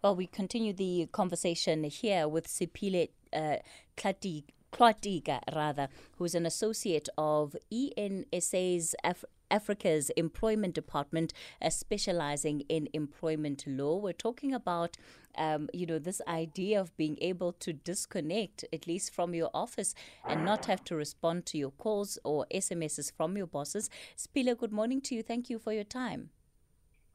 Well, 0.00 0.14
we 0.14 0.28
continue 0.28 0.72
the 0.72 1.08
conversation 1.10 1.82
here 1.82 2.28
with 2.28 2.46
Siphile 2.46 3.08
uh, 3.32 3.56
Hlwatika, 3.96 5.40
rather, 5.52 5.88
who's 6.18 6.36
an 6.36 6.46
associate 6.46 7.08
of 7.18 7.56
ENSA's 7.72 8.94
Af- 9.02 9.24
Africa's 9.50 10.10
Employment 10.10 10.76
Department, 10.76 11.32
uh, 11.60 11.70
specializing 11.70 12.60
in 12.68 12.88
employment 12.92 13.64
law. 13.66 13.96
We're 13.96 14.12
talking 14.12 14.54
about, 14.54 14.96
um, 15.36 15.68
you 15.74 15.84
know, 15.84 15.98
this 15.98 16.20
idea 16.28 16.80
of 16.80 16.96
being 16.96 17.18
able 17.20 17.52
to 17.54 17.72
disconnect, 17.72 18.64
at 18.72 18.86
least 18.86 19.12
from 19.12 19.34
your 19.34 19.50
office, 19.52 19.96
and 20.24 20.44
not 20.44 20.66
have 20.66 20.84
to 20.84 20.94
respond 20.94 21.44
to 21.46 21.58
your 21.58 21.72
calls 21.72 22.20
or 22.22 22.46
SMSs 22.54 23.10
from 23.16 23.36
your 23.36 23.48
bosses. 23.48 23.90
Spila, 24.14 24.54
good 24.54 24.72
morning 24.72 25.00
to 25.00 25.16
you. 25.16 25.24
Thank 25.24 25.50
you 25.50 25.58
for 25.58 25.72
your 25.72 25.82
time. 25.82 26.30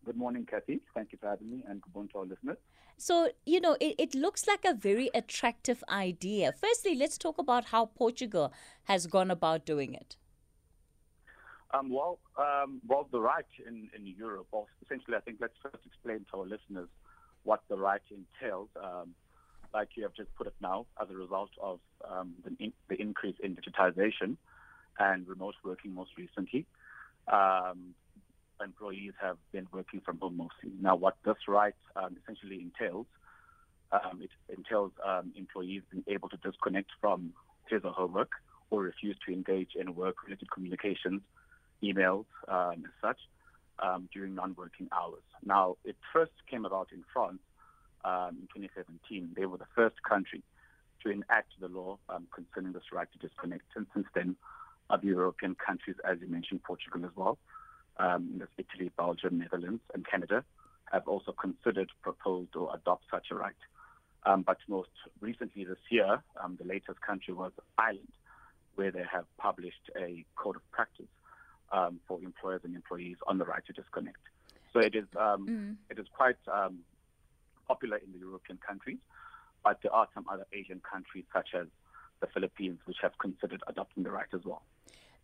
Good 0.03 0.17
morning, 0.17 0.45
Kathy. 0.45 0.81
Thank 0.93 1.13
you 1.13 1.17
for 1.17 1.29
having 1.29 1.49
me, 1.49 1.63
and 1.65 1.81
good 1.81 1.93
morning 1.93 2.09
to 2.11 2.19
our 2.19 2.25
listeners. 2.25 2.57
So, 2.97 3.31
you 3.45 3.59
know, 3.59 3.75
it, 3.79 3.95
it 3.97 4.15
looks 4.15 4.47
like 4.47 4.65
a 4.65 4.73
very 4.73 5.09
attractive 5.13 5.83
idea. 5.89 6.53
Firstly, 6.53 6.95
let's 6.95 7.17
talk 7.17 7.37
about 7.37 7.65
how 7.65 7.87
Portugal 7.87 8.53
has 8.85 9.07
gone 9.07 9.31
about 9.31 9.65
doing 9.65 9.93
it. 9.93 10.15
Um, 11.73 11.89
well, 11.89 12.19
um, 12.37 12.81
well, 12.87 13.07
the 13.11 13.19
right 13.19 13.45
in, 13.67 13.89
in 13.95 14.05
Europe, 14.05 14.47
well, 14.51 14.67
essentially, 14.85 15.17
I 15.17 15.21
think 15.21 15.37
let's 15.41 15.55
first 15.61 15.83
explain 15.85 16.25
to 16.31 16.39
our 16.39 16.45
listeners 16.45 16.87
what 17.43 17.63
the 17.67 17.77
right 17.77 18.01
entails. 18.11 18.69
Um, 18.81 19.15
like 19.73 19.89
you 19.95 20.03
have 20.03 20.13
just 20.13 20.33
put 20.35 20.45
it 20.45 20.53
now, 20.61 20.85
as 21.01 21.09
a 21.09 21.15
result 21.15 21.49
of 21.61 21.79
um, 22.09 22.33
the, 22.43 22.63
in, 22.63 22.73
the, 22.89 23.01
increase 23.01 23.35
in 23.43 23.55
digitization 23.55 24.37
and 24.99 25.27
remote 25.27 25.55
working 25.63 25.95
most 25.95 26.11
recently, 26.15 26.67
um, 27.31 27.95
employees 28.63 29.13
have 29.21 29.37
been 29.51 29.67
working 29.71 30.01
from 30.01 30.19
home 30.19 30.37
mostly. 30.37 30.71
Now, 30.81 30.95
what 30.95 31.15
this 31.25 31.37
right 31.47 31.75
um, 31.95 32.17
essentially 32.21 32.61
entails, 32.61 33.05
it 34.19 34.29
entails 34.49 34.91
employees 35.35 35.83
being 35.91 36.03
able 36.07 36.29
to 36.29 36.37
disconnect 36.37 36.89
from 36.99 37.33
his 37.69 37.81
or 37.83 37.93
her 37.93 38.07
work 38.07 38.31
or 38.69 38.81
refuse 38.81 39.17
to 39.25 39.33
engage 39.33 39.71
in 39.75 39.95
work-related 39.95 40.49
communications 40.51 41.21
emails 41.83 42.25
um, 42.47 42.83
as 42.85 42.91
such 43.01 43.19
um, 43.79 44.09
during 44.13 44.33
non-working 44.33 44.87
hours. 44.91 45.23
Now, 45.45 45.77
it 45.83 45.95
first 46.11 46.31
came 46.49 46.65
about 46.65 46.87
in 46.91 47.03
France 47.13 47.39
um, 48.05 48.37
in 48.41 48.61
2017. 48.61 49.31
They 49.35 49.45
were 49.45 49.57
the 49.57 49.67
first 49.75 49.95
country 50.07 50.41
to 51.03 51.11
enact 51.11 51.51
the 51.59 51.67
law 51.67 51.97
um, 52.09 52.27
concerning 52.33 52.73
this 52.73 52.91
right 52.91 53.07
to 53.11 53.27
disconnect. 53.27 53.65
And 53.75 53.85
since 53.93 54.07
then, 54.15 54.35
other 54.89 55.05
European 55.05 55.55
countries, 55.55 55.97
as 56.09 56.17
you 56.21 56.27
mentioned, 56.27 56.63
Portugal 56.63 57.05
as 57.05 57.11
well, 57.15 57.37
um, 57.97 58.41
Italy, 58.57 58.91
Belgium, 58.97 59.39
Netherlands, 59.39 59.81
and 59.93 60.05
Canada, 60.05 60.43
have 60.91 61.07
also 61.07 61.31
considered, 61.31 61.89
proposed, 62.01 62.55
or 62.55 62.73
adopt 62.75 63.05
such 63.09 63.27
a 63.31 63.35
right. 63.35 63.55
Um, 64.25 64.41
but 64.43 64.57
most 64.67 64.89
recently 65.19 65.65
this 65.65 65.77
year, 65.89 66.23
um, 66.41 66.57
the 66.59 66.67
latest 66.67 67.01
country 67.01 67.33
was 67.33 67.51
Ireland, 67.77 68.13
where 68.75 68.91
they 68.91 69.03
have 69.11 69.25
published 69.37 69.89
a 69.97 70.25
code 70.35 70.55
of 70.55 70.71
practice 70.71 71.11
um, 71.71 71.99
for 72.07 72.21
employers 72.21 72.61
and 72.63 72.75
employees 72.75 73.17
on 73.27 73.37
the 73.37 73.45
right 73.45 73.65
to 73.65 73.73
disconnect. 73.73 74.19
So 74.71 74.79
it 74.79 74.95
is 74.95 75.05
um, 75.19 75.47
mm. 75.47 75.75
it 75.89 75.99
is 75.99 76.07
quite 76.15 76.37
um, 76.51 76.79
popular 77.67 77.97
in 77.97 78.11
the 78.11 78.19
European 78.19 78.59
countries, 78.65 78.97
but 79.63 79.79
there 79.83 79.93
are 79.93 80.07
some 80.13 80.25
other 80.31 80.45
Asian 80.53 80.81
countries 80.89 81.25
such 81.33 81.49
as 81.53 81.67
the 82.21 82.27
Philippines 82.33 82.79
which 82.85 82.97
have 83.01 83.17
considered 83.19 83.61
adopting 83.67 84.03
the 84.03 84.11
right 84.11 84.27
as 84.33 84.41
well. 84.45 84.63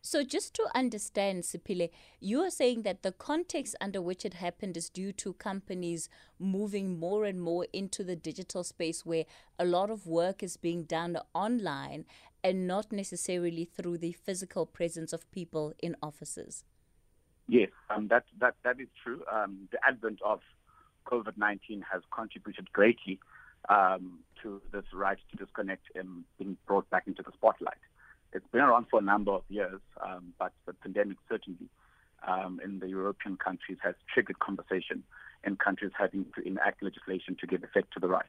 So, 0.01 0.23
just 0.23 0.53
to 0.55 0.67
understand, 0.73 1.43
Siphile, 1.43 1.89
you 2.21 2.39
are 2.41 2.49
saying 2.49 2.83
that 2.83 3.03
the 3.03 3.11
context 3.11 3.75
under 3.81 4.01
which 4.01 4.23
it 4.23 4.35
happened 4.35 4.77
is 4.77 4.89
due 4.89 5.11
to 5.13 5.33
companies 5.33 6.07
moving 6.39 6.97
more 6.97 7.25
and 7.25 7.41
more 7.41 7.67
into 7.73 8.03
the 8.03 8.15
digital 8.15 8.63
space 8.63 9.05
where 9.05 9.25
a 9.57 9.65
lot 9.65 9.89
of 9.89 10.07
work 10.07 10.41
is 10.41 10.55
being 10.55 10.83
done 10.83 11.17
online 11.33 12.05
and 12.43 12.65
not 12.65 12.91
necessarily 12.91 13.65
through 13.65 13.97
the 13.97 14.13
physical 14.13 14.65
presence 14.65 15.11
of 15.11 15.29
people 15.31 15.73
in 15.83 15.95
offices. 16.01 16.63
Yes, 17.47 17.69
um, 17.89 18.07
that, 18.07 18.23
that, 18.39 18.55
that 18.63 18.79
is 18.79 18.87
true. 19.03 19.23
Um, 19.31 19.67
the 19.71 19.79
advent 19.85 20.19
of 20.23 20.39
COVID 21.07 21.37
19 21.37 21.83
has 21.91 22.03
contributed 22.13 22.71
greatly 22.71 23.19
um, 23.67 24.19
to 24.43 24.61
this 24.71 24.85
right 24.93 25.17
to 25.31 25.37
disconnect 25.37 25.83
and 25.95 26.23
being 26.37 26.55
brought 26.67 26.89
back 26.89 27.03
into 27.07 27.23
the 27.23 27.31
spotlight. 27.33 27.77
It's 28.33 28.47
been 28.51 28.61
around 28.61 28.87
for 28.89 28.99
a 28.99 29.03
number 29.03 29.31
of 29.31 29.43
years, 29.49 29.81
um, 30.05 30.33
but 30.37 30.53
the 30.65 30.73
pandemic 30.73 31.17
certainly 31.27 31.67
um, 32.27 32.59
in 32.63 32.79
the 32.79 32.87
European 32.87 33.37
countries 33.37 33.77
has 33.81 33.95
triggered 34.13 34.39
conversation 34.39 35.03
in 35.43 35.55
countries 35.55 35.91
having 35.97 36.25
to 36.35 36.45
enact 36.45 36.83
legislation 36.83 37.35
to 37.39 37.47
give 37.47 37.63
effect 37.63 37.93
to 37.93 37.99
the 37.99 38.07
right. 38.07 38.25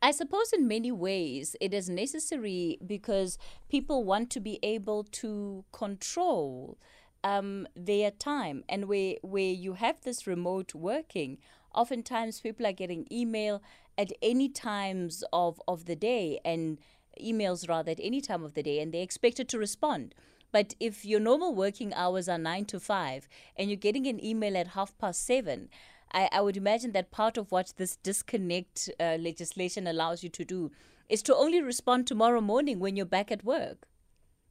I 0.00 0.12
suppose 0.12 0.52
in 0.52 0.68
many 0.68 0.92
ways 0.92 1.56
it 1.60 1.74
is 1.74 1.88
necessary 1.88 2.78
because 2.86 3.38
people 3.68 4.04
want 4.04 4.30
to 4.30 4.40
be 4.40 4.58
able 4.62 5.04
to 5.04 5.64
control 5.72 6.78
um, 7.24 7.66
their 7.74 8.10
time. 8.10 8.64
And 8.68 8.86
where, 8.86 9.16
where 9.22 9.42
you 9.42 9.74
have 9.74 10.02
this 10.02 10.26
remote 10.26 10.74
working, 10.74 11.38
oftentimes 11.74 12.40
people 12.40 12.66
are 12.66 12.72
getting 12.72 13.06
email 13.10 13.62
at 13.98 14.12
any 14.22 14.48
times 14.48 15.24
of, 15.32 15.60
of 15.66 15.86
the 15.86 15.96
day 15.96 16.40
and 16.44 16.78
emails 17.22 17.68
rather 17.68 17.92
at 17.92 18.00
any 18.02 18.20
time 18.20 18.44
of 18.44 18.54
the 18.54 18.62
day 18.62 18.80
and 18.80 18.92
they're 18.92 19.02
expected 19.02 19.48
to 19.50 19.58
respond. 19.58 20.14
But 20.52 20.74
if 20.78 21.04
your 21.04 21.20
normal 21.20 21.54
working 21.54 21.92
hours 21.94 22.28
are 22.28 22.38
nine 22.38 22.64
to 22.66 22.78
five 22.78 23.26
and 23.56 23.68
you're 23.68 23.76
getting 23.76 24.06
an 24.06 24.24
email 24.24 24.56
at 24.56 24.68
half 24.68 24.96
past 24.98 25.26
seven, 25.26 25.68
I, 26.12 26.28
I 26.30 26.40
would 26.40 26.56
imagine 26.56 26.92
that 26.92 27.10
part 27.10 27.36
of 27.36 27.50
what 27.50 27.74
this 27.76 27.96
disconnect 27.96 28.88
uh, 29.00 29.16
legislation 29.18 29.86
allows 29.86 30.22
you 30.22 30.28
to 30.30 30.44
do 30.44 30.70
is 31.08 31.22
to 31.22 31.34
only 31.34 31.60
respond 31.60 32.06
tomorrow 32.06 32.40
morning 32.40 32.78
when 32.78 32.96
you're 32.96 33.04
back 33.04 33.32
at 33.32 33.44
work. 33.44 33.86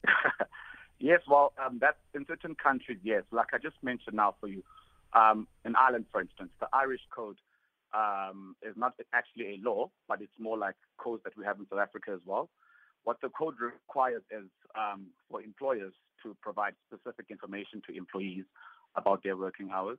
yes, 0.98 1.20
well, 1.26 1.52
um, 1.64 1.78
that's 1.80 1.96
in 2.14 2.26
certain 2.26 2.54
countries, 2.54 2.98
yes. 3.02 3.22
Like 3.32 3.48
I 3.54 3.58
just 3.58 3.76
mentioned 3.82 4.16
now 4.16 4.34
for 4.40 4.48
you, 4.48 4.62
um, 5.14 5.48
in 5.64 5.74
Ireland, 5.74 6.04
for 6.12 6.20
instance, 6.20 6.50
the 6.60 6.68
Irish 6.72 7.00
Code 7.14 7.38
um, 7.94 8.56
is 8.62 8.74
not 8.76 8.94
actually 9.12 9.54
a 9.54 9.68
law, 9.68 9.90
but 10.08 10.20
it's 10.20 10.38
more 10.38 10.58
like 10.58 10.74
codes 10.98 11.22
that 11.24 11.36
we 11.36 11.44
have 11.44 11.58
in 11.58 11.66
South 11.70 11.78
Africa 11.78 12.10
as 12.12 12.20
well. 12.26 12.50
What 13.04 13.18
the 13.22 13.28
code 13.28 13.54
requires 13.60 14.22
is 14.30 14.48
um, 14.78 15.06
for 15.30 15.42
employers 15.42 15.92
to 16.22 16.36
provide 16.42 16.74
specific 16.88 17.26
information 17.30 17.82
to 17.86 17.96
employees 17.96 18.44
about 18.96 19.22
their 19.22 19.36
working 19.36 19.70
hours 19.72 19.98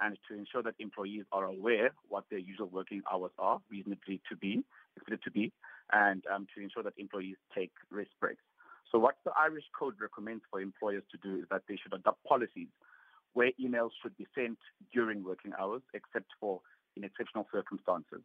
and 0.00 0.16
to 0.28 0.38
ensure 0.38 0.62
that 0.62 0.74
employees 0.78 1.24
are 1.32 1.46
aware 1.46 1.90
what 2.08 2.24
their 2.30 2.38
usual 2.38 2.68
working 2.68 3.02
hours 3.12 3.32
are, 3.38 3.60
reasonably 3.68 4.20
to 4.30 4.36
be, 4.36 4.62
expected 4.96 5.22
to 5.24 5.30
be, 5.30 5.52
and 5.92 6.22
um, 6.32 6.46
to 6.54 6.62
ensure 6.62 6.84
that 6.84 6.92
employees 6.96 7.36
take 7.52 7.72
rest 7.90 8.10
breaks. 8.20 8.42
So 8.92 8.98
what 8.98 9.16
the 9.24 9.32
Irish 9.38 9.64
Code 9.78 9.94
recommends 10.00 10.44
for 10.50 10.60
employers 10.60 11.02
to 11.10 11.18
do 11.18 11.40
is 11.40 11.46
that 11.50 11.62
they 11.68 11.76
should 11.76 11.92
adopt 11.92 12.22
policies 12.24 12.68
where 13.34 13.50
emails 13.60 13.90
should 14.02 14.16
be 14.16 14.26
sent 14.34 14.58
during 14.92 15.22
working 15.22 15.52
hours, 15.58 15.82
except 15.94 16.30
for 16.40 16.60
in 16.98 17.04
exceptional 17.04 17.46
circumstances. 17.52 18.22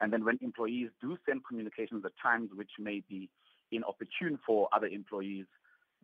And 0.00 0.12
then 0.12 0.24
when 0.24 0.38
employees 0.42 0.90
do 1.00 1.16
send 1.26 1.42
communications 1.46 2.04
at 2.04 2.12
times 2.22 2.50
which 2.54 2.70
may 2.78 3.02
be 3.08 3.30
inopportune 3.72 4.38
for 4.46 4.68
other 4.72 4.86
employees, 4.86 5.46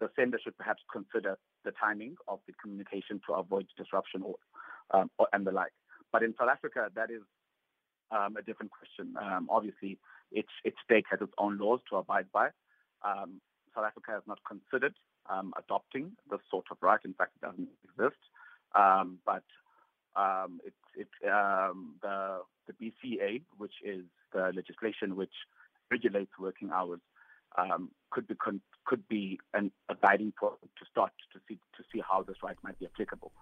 the 0.01 0.09
sender 0.17 0.39
should 0.43 0.57
perhaps 0.57 0.83
consider 0.93 1.39
the 1.65 1.73
timing 1.81 2.17
of 2.27 2.41
the 2.47 2.53
communication 2.61 3.21
to 3.27 3.35
avoid 3.35 3.67
disruption 3.77 4.23
or, 4.23 4.35
um, 4.93 5.11
or 5.19 5.29
and 5.33 5.47
the 5.47 5.53
like. 5.53 5.73
But 6.13 6.23
in 6.23 6.35
South 6.39 6.49
Africa, 6.51 6.89
that 6.95 7.11
is 7.11 7.23
um, 8.11 8.37
a 8.37 8.43
different 8.43 8.73
question. 8.73 9.15
Um, 9.21 9.49
obviously, 9.51 9.99
each, 10.33 10.51
each 10.65 10.75
state 10.85 11.05
has 11.11 11.21
its 11.21 11.33
own 11.39 11.59
laws 11.59 11.81
to 11.91 11.97
abide 11.97 12.27
by. 12.33 12.49
Um, 13.05 13.41
South 13.75 13.85
Africa 13.85 14.13
has 14.13 14.23
not 14.27 14.39
considered 14.47 14.95
um, 15.31 15.53
adopting 15.59 16.13
this 16.31 16.41
sort 16.51 16.67
of 16.71 16.79
right. 16.81 17.01
In 17.05 17.15
fact, 17.15 17.33
it 17.41 17.47
doesn't 17.47 17.69
exist. 17.85 18.21
Um, 20.17 20.61
it, 20.65 20.75
it, 20.97 21.09
the, 21.23 22.41
the 22.67 22.73
BCA, 22.73 23.43
which 23.59 23.75
is 23.85 24.05
the 24.33 24.53
legislation 24.55 25.17
which 25.17 25.33
regulates 25.91 26.33
working 26.39 26.71
hours, 26.73 27.01
um, 27.57 27.91
could 28.11 28.27
be 28.27 28.35
con- 28.35 28.61
could 28.85 29.07
be 29.09 29.39
an, 29.55 29.71
a 29.89 29.95
guiding 29.95 30.33
point 30.39 30.55
to 30.61 30.85
start 30.91 31.13
to 31.33 31.41
see 31.49 31.59
to 31.77 31.85
see 31.93 32.03
how 32.09 32.23
this 32.23 32.37
right 32.43 32.57
might 32.63 32.79
be 32.79 32.87
applicable. 32.87 33.33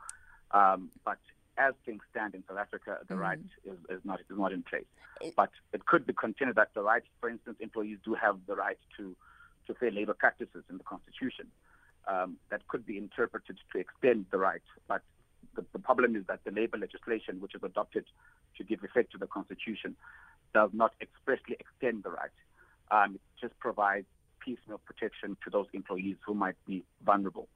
Um, 0.50 0.90
but 1.04 1.18
as 1.58 1.74
things 1.84 2.02
stand 2.10 2.34
in 2.34 2.44
South 2.48 2.58
Africa, 2.58 2.98
the 3.08 3.14
mm-hmm. 3.14 3.22
right 3.22 3.38
is, 3.64 3.78
is 3.88 4.00
not 4.04 4.20
is 4.20 4.38
not 4.38 4.52
in 4.52 4.62
place. 4.62 4.84
But 5.36 5.50
it 5.72 5.86
could 5.86 6.06
be 6.06 6.12
considered 6.12 6.56
that 6.56 6.70
the 6.74 6.82
right, 6.82 7.02
for 7.20 7.28
instance, 7.28 7.56
employees 7.60 7.98
do 8.04 8.14
have 8.14 8.38
the 8.46 8.56
right 8.56 8.78
to 8.98 9.16
to 9.66 9.74
fair 9.74 9.90
labor 9.90 10.14
practices 10.14 10.64
in 10.70 10.78
the 10.78 10.84
constitution. 10.84 11.46
Um, 12.08 12.36
that 12.50 12.66
could 12.66 12.84
be 12.84 12.98
interpreted 12.98 13.58
to 13.72 13.78
extend 13.78 14.26
the 14.32 14.38
right, 14.38 14.62
but 14.88 15.02
the, 15.54 15.64
the 15.72 15.78
problem 15.78 16.16
is 16.16 16.24
that 16.28 16.40
the 16.44 16.50
labor 16.50 16.78
legislation, 16.78 17.40
which 17.40 17.54
is 17.54 17.62
adopted 17.62 18.04
to 18.56 18.64
give 18.64 18.82
effect 18.84 19.12
to 19.12 19.18
the 19.18 19.26
constitution, 19.26 19.96
does 20.54 20.70
not 20.72 20.92
expressly 21.00 21.56
extend 21.58 22.02
the 22.02 22.10
right. 22.10 22.30
Um, 22.90 23.14
it 23.14 23.20
just 23.40 23.58
provides 23.58 24.06
piecemeal 24.40 24.80
protection 24.84 25.36
to 25.44 25.50
those 25.50 25.66
employees 25.72 26.16
who 26.26 26.34
might 26.34 26.56
be 26.66 26.84
vulnerable 27.04 27.48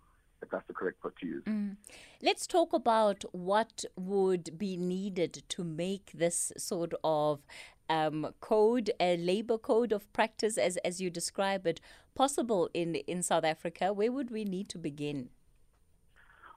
if 0.42 0.50
that's 0.50 0.66
the 0.66 0.74
correct 0.74 1.02
word 1.02 1.14
to 1.20 1.26
use. 1.26 1.44
Mm. 1.44 1.76
Let's 2.22 2.46
talk 2.46 2.72
about 2.72 3.24
what 3.32 3.84
would 3.96 4.58
be 4.58 4.76
needed 4.76 5.42
to 5.48 5.64
make 5.64 6.12
this 6.14 6.52
sort 6.58 6.92
of 7.02 7.40
um, 7.88 8.34
code, 8.40 8.90
a 9.00 9.16
labor 9.16 9.58
code 9.58 9.92
of 9.92 10.12
practice, 10.12 10.58
as, 10.58 10.76
as 10.78 11.00
you 11.00 11.10
describe 11.10 11.66
it, 11.66 11.80
possible 12.14 12.68
in, 12.74 12.96
in 12.96 13.22
South 13.22 13.44
Africa. 13.44 13.92
Where 13.92 14.12
would 14.12 14.30
we 14.30 14.44
need 14.44 14.68
to 14.70 14.78
begin? 14.78 15.30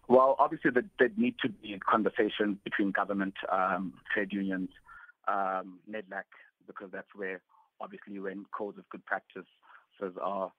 Well, 0.09 0.35
obviously, 0.39 0.71
there 0.71 1.09
need 1.17 1.35
to 1.44 1.50
be 1.50 1.73
a 1.73 1.79
conversation 1.79 2.59
between 2.63 2.89
government, 2.89 3.35
um, 3.51 3.94
trade 4.11 4.33
unions, 4.33 4.69
um, 5.27 5.77
NEDLAC, 5.88 6.25
because 6.65 6.89
that's 6.91 7.13
where, 7.15 7.41
obviously, 7.79 8.19
when 8.19 8.45
codes 8.51 8.79
of 8.79 8.89
good 8.89 9.06
practices 9.06 9.45
are 10.19 10.51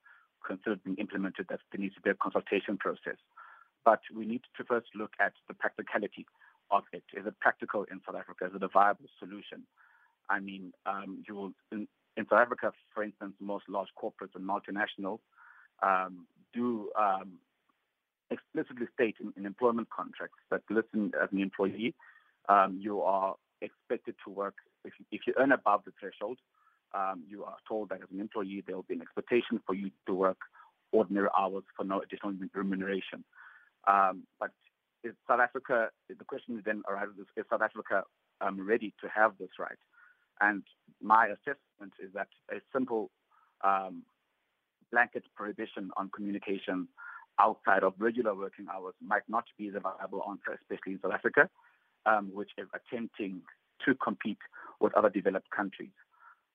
considered 0.46 0.84
being 0.84 0.96
implemented, 0.98 1.46
that 1.48 1.58
there 1.72 1.80
needs 1.80 1.96
to 1.96 2.00
be 2.00 2.10
a 2.10 2.14
consultation 2.14 2.78
process. 2.78 3.16
But 3.84 3.98
we 4.14 4.24
need 4.24 4.42
to 4.56 4.62
first 4.62 4.86
look 4.94 5.14
at 5.18 5.32
the 5.48 5.54
practicality 5.54 6.26
of 6.70 6.84
it. 6.92 7.02
Is 7.12 7.26
it 7.26 7.40
practical 7.40 7.84
in 7.90 8.00
South 8.06 8.14
Africa? 8.14 8.46
Is 8.46 8.52
it 8.54 8.62
a 8.62 8.68
viable 8.68 9.06
solution? 9.18 9.64
I 10.28 10.38
mean, 10.38 10.72
um, 10.86 11.24
you 11.26 11.34
will, 11.34 11.52
in, 11.72 11.88
in, 12.16 12.24
South 12.30 12.38
Africa, 12.38 12.72
for 12.94 13.02
instance, 13.02 13.34
most 13.40 13.64
large 13.68 13.88
corporates 14.00 14.36
and 14.36 14.48
multinationals 14.48 15.18
um, 15.82 16.26
do 16.54 16.90
um, 16.96 17.38
explicitly 18.30 18.86
state 18.94 19.16
in, 19.20 19.32
in, 19.36 19.46
employment 19.46 19.88
contracts 19.90 20.38
that, 20.50 20.62
listen, 20.70 21.12
as 21.20 21.28
an 21.32 21.40
employee, 21.40 21.94
um, 22.48 22.78
you 22.80 23.02
are 23.02 23.34
expected 23.60 24.14
to 24.24 24.30
work, 24.30 24.54
if 24.84 24.92
you, 24.98 25.04
if 25.10 25.22
you 25.26 25.34
earn 25.38 25.52
above 25.52 25.82
the 25.84 25.92
threshold, 25.98 26.38
um, 26.94 27.22
you 27.28 27.44
are 27.44 27.56
told 27.68 27.90
that 27.90 28.02
as 28.02 28.08
an 28.12 28.20
employee, 28.20 28.62
there 28.66 28.76
will 28.76 28.84
be 28.88 28.94
an 28.94 29.02
expectation 29.02 29.60
for 29.66 29.74
you 29.74 29.90
to 30.06 30.14
work 30.14 30.38
ordinary 30.92 31.28
hours 31.38 31.64
for 31.76 31.84
no 31.84 32.00
additional 32.00 32.32
remuneration. 32.54 33.24
Um, 33.86 34.24
but 34.38 34.50
is 35.04 35.14
South 35.28 35.40
Africa, 35.40 35.88
the 36.08 36.24
question 36.24 36.60
then 36.64 36.82
arises, 36.88 37.26
is 37.36 37.44
South 37.50 37.62
Africa 37.62 38.02
um, 38.40 38.66
ready 38.66 38.92
to 39.00 39.08
have 39.08 39.32
this 39.38 39.50
right? 39.58 39.78
And 40.40 40.62
my 41.02 41.26
assessment 41.26 41.92
is 42.02 42.12
that 42.14 42.28
a 42.50 42.56
simple 42.72 43.10
um, 43.62 44.02
blanket 44.90 45.24
prohibition 45.36 45.90
on 45.96 46.10
communication 46.14 46.88
outside 47.40 47.82
of 47.82 47.94
regular 47.98 48.34
working 48.34 48.66
hours 48.72 48.94
might 49.00 49.22
not 49.28 49.44
be 49.58 49.70
the 49.70 49.80
viable 49.80 50.22
answer, 50.28 50.58
especially 50.60 50.92
in 50.92 51.00
South 51.00 51.12
Africa, 51.12 51.48
um, 52.06 52.30
which 52.32 52.50
is 52.58 52.68
attempting 52.74 53.40
to 53.84 53.94
compete 53.94 54.38
with 54.80 54.94
other 54.94 55.08
developed 55.08 55.50
countries. 55.50 55.92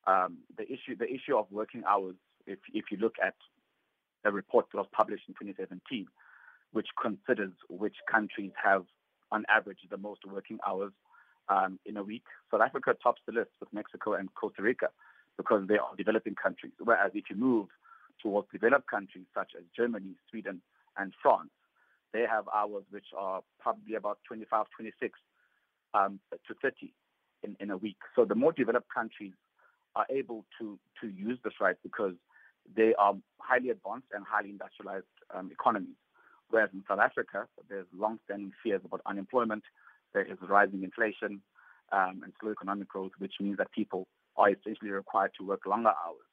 Um, 0.08 0.38
the 0.58 0.64
issue, 0.64 0.96
the 0.98 1.06
issue 1.12 1.36
of 1.36 1.48
working 1.52 1.84
hours, 1.90 2.16
if, 2.46 2.60
if 2.74 2.86
you 2.92 2.98
look 2.98 3.16
at 3.24 3.36
a 4.24 4.32
report 4.32 4.68
that 4.72 4.78
was 4.78 4.88
published 4.92 5.24
in 5.28 5.34
2017, 5.34 6.08
which 6.72 6.88
considers 7.02 7.52
which 7.70 7.96
countries 8.12 8.52
have, 8.62 8.86
on 9.32 9.46
average, 9.50 9.80
the 9.90 9.98
most 9.98 10.22
working 10.26 10.60
hours 10.68 10.92
um, 11.50 11.80
in 11.86 11.98
a 11.98 12.04
week. 12.04 12.24
South 12.52 12.62
Africa 12.62 12.96
tops 13.02 13.22
the 13.26 13.34
list 13.34 13.52
with 13.60 13.72
Mexico 13.74 14.14
and 14.14 14.34
Costa 14.36 14.62
Rica 14.62 14.90
because 15.38 15.68
they 15.68 15.78
are 15.78 15.96
developing 15.98 16.36
countries. 16.36 16.74
Whereas 16.80 17.12
if 17.14 17.26
you 17.30 17.36
move 17.36 17.68
towards 18.22 18.48
developed 18.52 18.90
countries 18.90 19.26
such 19.34 19.52
as 19.58 19.64
Germany, 19.76 20.16
Sweden, 20.30 20.62
and 20.98 21.14
France, 21.22 21.50
they 22.14 22.26
have 22.30 22.46
hours 22.54 22.84
which 22.92 23.08
are 23.18 23.42
probably 23.60 23.96
about 23.96 24.20
25, 24.28 24.66
26 24.76 25.20
um, 25.94 26.20
to 26.48 26.54
30 26.62 26.94
in, 27.44 27.56
in 27.60 27.72
a 27.72 27.78
week. 27.78 27.98
So 28.16 28.26
the 28.26 28.36
more 28.36 28.52
developed 28.52 28.88
countries 28.94 29.34
are 29.96 30.06
able 30.10 30.46
to, 30.60 30.80
to 31.02 31.08
use 31.08 31.40
this 31.44 31.54
right 31.60 31.76
because 31.84 32.14
they 32.76 32.94
are 32.98 33.14
highly 33.40 33.70
advanced 33.70 34.08
and 34.14 34.26
highly 34.26 34.50
industrialized 34.50 35.06
um, 35.34 35.52
economies. 35.52 35.96
Whereas 36.50 36.70
in 36.74 36.84
South 36.88 37.00
Africa, 37.00 37.48
there's 37.70 37.88
long-standing 37.96 38.52
fears 38.64 38.82
about 38.86 39.02
unemployment, 39.06 39.64
there 40.14 40.24
is 40.24 40.38
rising 40.48 40.84
inflation 40.84 41.42
um, 41.92 42.22
and 42.24 42.34
slow 42.40 42.52
economic 42.52 42.88
growth, 42.88 43.12
which 43.20 43.34
means 43.40 43.58
that 43.58 43.72
people 43.72 44.08
are 44.38 44.50
essentially 44.50 44.92
required 44.92 45.32
to 45.38 45.46
work 45.46 45.66
longer 45.66 45.90
hours. 45.90 46.26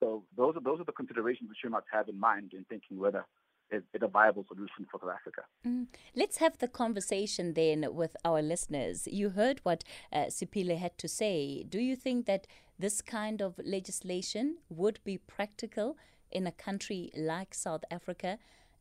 So 0.00 0.24
those 0.36 0.54
are 0.56 0.60
those 0.60 0.80
are 0.80 0.84
the 0.84 0.92
considerations 0.92 1.48
which 1.48 1.58
you 1.64 1.70
must 1.70 1.86
have 1.92 2.08
in 2.08 2.18
mind 2.18 2.52
in 2.54 2.64
thinking 2.64 2.98
whether 2.98 3.26
is 3.70 3.82
a 4.00 4.08
viable 4.08 4.44
solution 4.48 4.86
for 4.90 5.00
South 5.00 5.10
Africa? 5.14 5.42
Mm. 5.66 5.86
Let's 6.14 6.38
have 6.38 6.58
the 6.58 6.68
conversation 6.68 7.54
then 7.54 7.86
with 7.92 8.16
our 8.24 8.42
listeners. 8.42 9.06
You 9.10 9.30
heard 9.30 9.60
what 9.62 9.84
uh, 10.12 10.26
Siphile 10.26 10.78
had 10.78 10.96
to 10.98 11.08
say. 11.08 11.64
Do 11.68 11.78
you 11.78 11.96
think 11.96 12.26
that 12.26 12.46
this 12.78 13.02
kind 13.02 13.42
of 13.42 13.54
legislation 13.64 14.58
would 14.68 15.00
be 15.04 15.18
practical 15.18 15.96
in 16.30 16.46
a 16.46 16.52
country 16.52 17.10
like 17.16 17.54
South 17.54 17.84
Africa? 17.90 18.38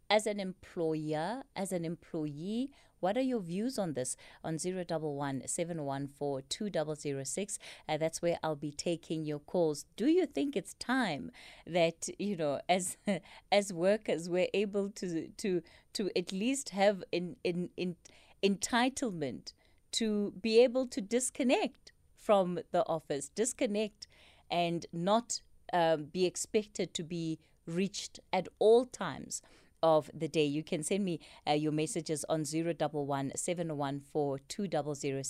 As 0.09 0.25
an 0.25 0.39
employer, 0.39 1.43
as 1.55 1.73
an 1.73 1.83
employee, 1.83 2.71
what 2.99 3.17
are 3.17 3.21
your 3.21 3.39
views 3.39 3.77
on 3.77 3.93
this? 3.93 4.15
On 4.43 4.57
011 4.57 5.47
714 5.47 6.45
2006. 6.49 7.59
Uh, 7.87 7.97
that's 7.97 8.21
where 8.21 8.37
I'll 8.43 8.55
be 8.55 8.71
taking 8.71 9.23
your 9.23 9.39
calls. 9.39 9.85
Do 9.95 10.07
you 10.07 10.25
think 10.25 10.55
it's 10.55 10.73
time 10.75 11.31
that, 11.65 12.09
you 12.19 12.35
know, 12.35 12.61
as 12.67 12.97
as 13.51 13.73
workers, 13.73 14.29
we're 14.29 14.49
able 14.53 14.89
to 14.91 15.27
to 15.27 15.61
to 15.93 16.11
at 16.15 16.31
least 16.31 16.69
have 16.69 17.03
in, 17.11 17.37
in, 17.43 17.69
in 17.77 17.95
entitlement 18.43 19.53
to 19.93 20.33
be 20.41 20.59
able 20.59 20.85
to 20.87 21.01
disconnect 21.01 21.91
from 22.15 22.59
the 22.71 22.85
office, 22.87 23.29
disconnect 23.29 24.07
and 24.51 24.85
not 24.91 25.41
um, 25.73 26.05
be 26.05 26.25
expected 26.25 26.93
to 26.93 27.03
be 27.03 27.39
reached 27.65 28.19
at 28.31 28.47
all 28.59 28.85
times 28.85 29.41
of 29.83 30.09
the 30.13 30.27
day. 30.27 30.45
You 30.45 30.63
can 30.63 30.83
send 30.83 31.05
me 31.05 31.19
uh, 31.47 31.53
your 31.53 31.71
messages 31.71 32.25
on 32.29 32.43
011 32.51 33.31
714 33.35 35.23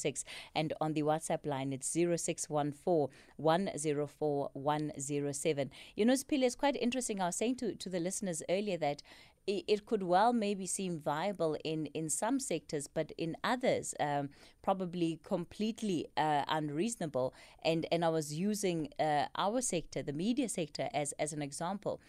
and 0.55 0.73
on 0.81 0.94
the 0.94 1.03
WhatsApp 1.03 1.45
line 1.45 1.73
it's 1.73 1.91
0614 1.91 3.07
104 3.38 4.49
107. 4.53 5.71
You 5.95 6.05
know, 6.05 6.15
Spile, 6.15 6.44
it's 6.44 6.55
quite 6.55 6.75
interesting. 6.75 7.21
I 7.21 7.27
was 7.27 7.35
saying 7.35 7.57
to, 7.57 7.75
to 7.75 7.89
the 7.89 7.99
listeners 7.99 8.44
earlier 8.49 8.77
that 8.77 9.01
it 9.47 9.63
it 9.67 9.85
could 9.85 10.03
well 10.03 10.33
maybe 10.33 10.67
seem 10.67 10.99
viable 10.99 11.57
in, 11.63 11.88
in 11.88 12.09
some 12.09 12.39
sectors, 12.39 12.88
but 12.88 13.11
in 13.17 13.35
others, 13.44 13.95
um, 13.99 14.29
probably 14.61 15.19
completely 15.23 16.07
uh, 16.17 16.44
unreasonable. 16.47 17.33
And 17.63 17.85
and 17.91 18.05
I 18.05 18.09
was 18.09 18.33
using 18.33 18.89
uh, 18.99 19.25
our 19.35 19.61
sector, 19.61 20.03
the 20.03 20.13
media 20.13 20.49
sector, 20.49 20.89
as 20.94 21.13
as 21.13 21.33
an 21.33 21.41
example. 21.41 21.99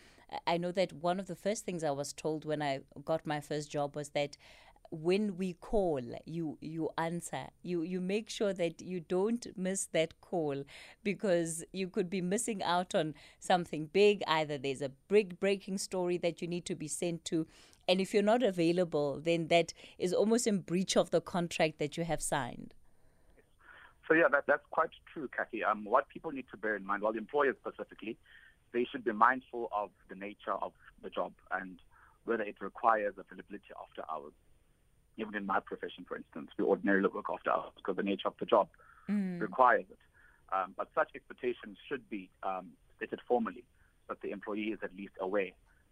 I 0.46 0.58
know 0.58 0.72
that 0.72 0.92
one 0.92 1.18
of 1.18 1.26
the 1.26 1.34
first 1.34 1.64
things 1.64 1.82
I 1.82 1.90
was 1.90 2.12
told 2.12 2.44
when 2.44 2.60
I 2.60 2.80
got 3.02 3.26
my 3.26 3.40
first 3.40 3.70
job 3.70 3.96
was 3.96 4.10
that 4.10 4.36
when 4.90 5.36
we 5.36 5.54
call 5.54 6.00
you 6.24 6.58
you 6.60 6.90
answer. 6.96 7.48
You 7.62 7.82
you 7.82 8.00
make 8.00 8.30
sure 8.30 8.52
that 8.52 8.80
you 8.80 9.00
don't 9.00 9.46
miss 9.56 9.86
that 9.92 10.20
call 10.20 10.64
because 11.02 11.64
you 11.72 11.88
could 11.88 12.08
be 12.10 12.20
missing 12.20 12.62
out 12.62 12.94
on 12.94 13.14
something 13.38 13.86
big. 13.86 14.22
Either 14.26 14.58
there's 14.58 14.82
a 14.82 14.90
big 15.08 15.38
breaking 15.40 15.78
story 15.78 16.18
that 16.18 16.40
you 16.40 16.48
need 16.48 16.64
to 16.66 16.74
be 16.74 16.88
sent 16.88 17.24
to. 17.26 17.46
And 17.86 18.00
if 18.00 18.12
you're 18.12 18.22
not 18.22 18.42
available 18.42 19.20
then 19.22 19.48
that 19.48 19.72
is 19.98 20.12
almost 20.12 20.46
in 20.46 20.60
breach 20.60 20.96
of 20.96 21.10
the 21.10 21.20
contract 21.20 21.78
that 21.78 21.96
you 21.96 22.04
have 22.04 22.20
signed. 22.20 22.74
So 24.06 24.14
yeah 24.14 24.28
that, 24.30 24.44
that's 24.46 24.64
quite 24.70 24.90
true 25.12 25.28
kathy 25.34 25.64
um, 25.64 25.84
what 25.84 26.08
people 26.08 26.30
need 26.30 26.46
to 26.50 26.56
bear 26.56 26.76
in 26.76 26.84
mind 26.84 27.02
well 27.02 27.12
employers 27.12 27.56
specifically 27.60 28.16
they 28.72 28.86
should 28.90 29.04
be 29.04 29.12
mindful 29.12 29.68
of 29.72 29.90
the 30.08 30.14
nature 30.14 30.52
of 30.52 30.72
the 31.02 31.10
job 31.10 31.32
and 31.52 31.78
whether 32.24 32.42
it 32.42 32.56
requires 32.60 33.14
availability 33.18 33.72
after 33.80 34.02
hours. 34.12 34.32
Even 35.18 35.34
in 35.34 35.44
my 35.44 35.60
profession, 35.60 36.04
for 36.06 36.16
instance, 36.16 36.50
we 36.58 36.64
ordinarily 36.64 37.08
work 37.12 37.26
after 37.32 37.50
hours 37.50 37.72
because 37.76 37.96
the 37.96 38.02
nature 38.02 38.28
of 38.28 38.34
the 38.40 38.46
job 38.46 38.68
mm. 39.10 39.40
requires 39.40 39.84
it. 39.90 39.98
Um, 40.52 40.74
but 40.76 40.88
such 40.94 41.10
expectations 41.14 41.76
should 41.88 42.08
be 42.08 42.30
um, 42.42 42.68
stated 42.96 43.20
formally 43.28 43.64
so 44.06 44.14
that 44.14 44.22
the 44.22 44.30
employee 44.30 44.72
is 44.72 44.78
at 44.82 44.94
least 44.96 45.12
aware 45.20 45.50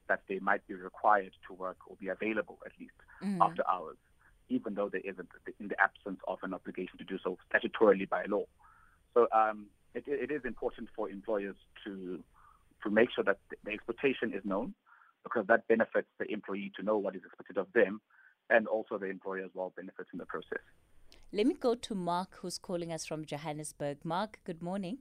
that 0.09 0.23
they 0.29 0.39
might 0.39 0.67
be 0.67 0.75
required 0.75 1.33
to 1.47 1.53
work 1.53 1.77
or 1.89 1.97
be 1.97 2.09
available 2.09 2.59
at 2.65 2.73
least 2.79 2.95
mm. 3.23 3.39
after 3.41 3.63
hours, 3.69 3.97
even 4.49 4.75
though 4.75 4.89
there 4.89 5.03
isn't 5.05 5.29
in 5.61 5.69
the 5.69 5.81
absence 5.81 6.21
of 6.29 6.39
an 6.43 6.55
obligation 6.55 6.97
to 6.99 7.05
do 7.05 7.19
so 7.23 7.37
statutorily 7.51 8.09
by 8.09 8.25
law. 8.27 8.45
So 9.15 9.27
um, 9.35 9.67
it, 9.95 10.05
it 10.07 10.31
is 10.31 10.43
important 10.45 10.89
for 10.95 11.11
employers 11.11 11.57
to 11.85 12.23
to 12.83 12.91
make 12.91 13.09
sure 13.11 13.25
that 13.25 13.39
the 13.65 13.73
expectation 13.73 14.33
is 14.33 14.45
known 14.45 14.75
because 15.25 15.47
that 15.49 15.67
benefits 15.67 16.07
the 16.19 16.31
employee 16.31 16.71
to 16.77 16.85
know 16.85 16.97
what 16.99 17.17
is 17.17 17.23
expected 17.25 17.57
of 17.57 17.67
them 17.73 18.01
and 18.51 18.67
also 18.67 18.99
the 18.99 19.07
employer 19.07 19.45
as 19.45 19.51
well 19.55 19.73
benefits 19.77 20.09
in 20.13 20.19
the 20.19 20.27
process. 20.27 20.63
Let 21.33 21.47
me 21.47 21.55
go 21.55 21.75
to 21.75 21.95
Mark, 21.95 22.39
who's 22.41 22.59
calling 22.59 22.93
us 22.93 23.05
from 23.05 23.25
Johannesburg. 23.25 24.05
Mark, 24.05 24.39
good 24.45 24.63
morning. 24.63 24.99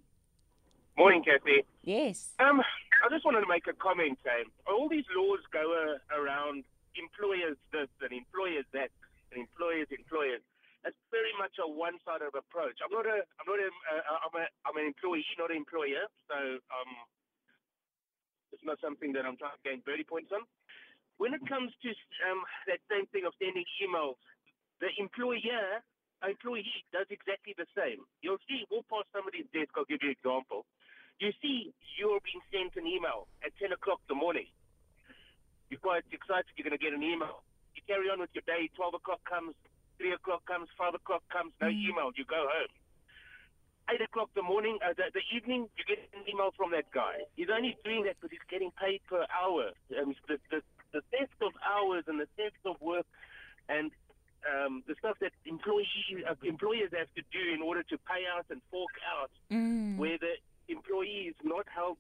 Morning, 0.98 1.24
Kathy. 1.24 1.64
Yes. 1.84 2.34
Um, 2.40 2.62
I 3.04 3.10
just 3.12 3.26
wanted 3.26 3.42
to 3.42 3.52
make 3.52 3.68
a 3.68 3.74
comment. 3.74 4.18
Um, 4.26 4.50
all 4.66 4.90
these 4.90 5.06
laws 5.16 5.44
go 5.52 5.76
uh, 5.76 6.00
around 6.16 6.64
employers 6.96 7.60
this 7.72 7.92
and 8.02 8.12
employers 8.16 8.66
that 8.72 8.90
and 9.32 9.44
employers 9.44 9.92
employers. 9.92 10.42
It's 10.88 10.98
very 11.12 11.34
much 11.38 11.58
a 11.60 11.68
one-sided 11.68 12.32
approach. 12.32 12.80
I'm 12.80 12.94
not 12.94 13.06
a 13.06 13.28
I'm 13.38 13.48
not 13.50 13.60
a 13.60 13.70
uh, 13.70 14.20
I'm 14.24 14.36
a 14.40 14.46
I'm 14.64 14.78
an 14.80 14.88
employee, 14.88 15.26
not 15.38 15.52
an 15.52 15.58
employer. 15.60 16.08
So 16.32 16.38
um, 16.72 16.92
it's 18.56 18.64
not 18.64 18.80
something 18.80 19.12
that 19.14 19.28
I'm 19.28 19.36
trying 19.36 19.60
to 19.60 19.64
gain 19.68 19.84
30 19.84 20.08
points 20.08 20.32
on. 20.32 20.48
When 21.18 21.34
it 21.34 21.44
comes 21.48 21.72
to 21.84 21.90
um, 22.30 22.44
that 22.68 22.82
same 22.92 23.08
thing 23.12 23.26
of 23.26 23.34
sending 23.40 23.66
emails, 23.82 24.20
the 24.84 24.92
employer, 25.00 25.80
employee 26.24 26.84
does 26.92 27.08
exactly 27.10 27.56
the 27.56 27.68
same. 27.76 28.04
You'll 28.22 28.42
see, 28.50 28.68
walk 28.72 28.86
past 28.92 29.08
somebody's 29.16 29.48
desk, 29.56 29.72
I'll 29.80 29.88
give 29.88 30.04
you 30.04 30.12
an 30.12 30.18
example. 30.20 30.66
You 31.24 31.32
see, 31.40 31.72
you're 31.96 32.20
being 32.28 32.44
sent 32.52 32.76
an 32.76 32.88
email 32.88 33.28
at 33.46 33.56
10 33.62 33.72
o'clock 33.72 34.04
in 34.10 34.16
the 34.16 34.20
morning. 34.20 34.48
You're 35.72 35.82
quite 35.82 36.04
excited 36.12 36.52
you're 36.58 36.68
going 36.68 36.78
to 36.78 36.82
get 36.84 36.94
an 36.94 37.04
email. 37.04 37.44
You 37.74 37.82
carry 37.88 38.08
on 38.12 38.20
with 38.20 38.32
your 38.36 38.46
day, 38.48 38.68
12 38.76 39.00
o'clock 39.00 39.24
comes, 39.26 39.56
3 39.98 40.14
o'clock 40.14 40.44
comes, 40.46 40.68
5 40.78 40.96
o'clock 41.00 41.24
comes, 41.32 41.54
no 41.62 41.68
Mm. 41.72 41.90
email, 41.90 42.12
you 42.16 42.26
go 42.26 42.48
home. 42.48 42.74
8 43.90 44.02
o'clock 44.02 44.30
the 44.36 44.42
morning, 44.42 44.80
uh, 44.84 44.94
the, 44.98 45.12
the 45.14 45.24
evening, 45.36 45.70
you 45.78 45.84
get 45.86 46.00
an 46.14 46.26
email 46.28 46.52
from 46.58 46.72
that 46.72 46.90
guy. 46.92 47.22
He's 47.36 47.50
only 47.54 47.78
doing 47.86 48.04
that 48.06 48.18
because 48.20 48.32
he's 48.32 48.50
getting 48.50 48.72
paid 48.82 49.02
per 49.10 49.26
hour. 49.30 49.72
Um, 50.00 50.16
the, 50.28 50.38
the, 50.52 50.62
the 50.96 51.04
theft 51.12 51.40
of 51.48 51.52
hours 51.74 52.04
and 52.08 52.18
the 52.24 52.30
theft 52.38 52.62
of 52.66 52.76
work 52.82 53.06
and 53.68 53.92
um, 54.52 54.74
the 54.88 54.96
stuff 55.02 55.18
that 55.22 55.34
employees, 55.46 55.88
uh, 56.30 56.36
employers 56.44 56.92
have 56.98 57.12
to 57.20 57.24
do 57.38 57.44
in 57.56 57.62
order 57.70 57.84
to 57.92 57.96
pay 58.12 58.24
out 58.34 58.46
and 58.50 58.62
fork 58.72 58.96
out 59.14 59.32
Mm. 59.52 59.98
where 59.98 60.18
the 60.26 60.34
employee 60.68 61.24
is 61.32 61.36
not 61.44 61.66
held 61.78 61.98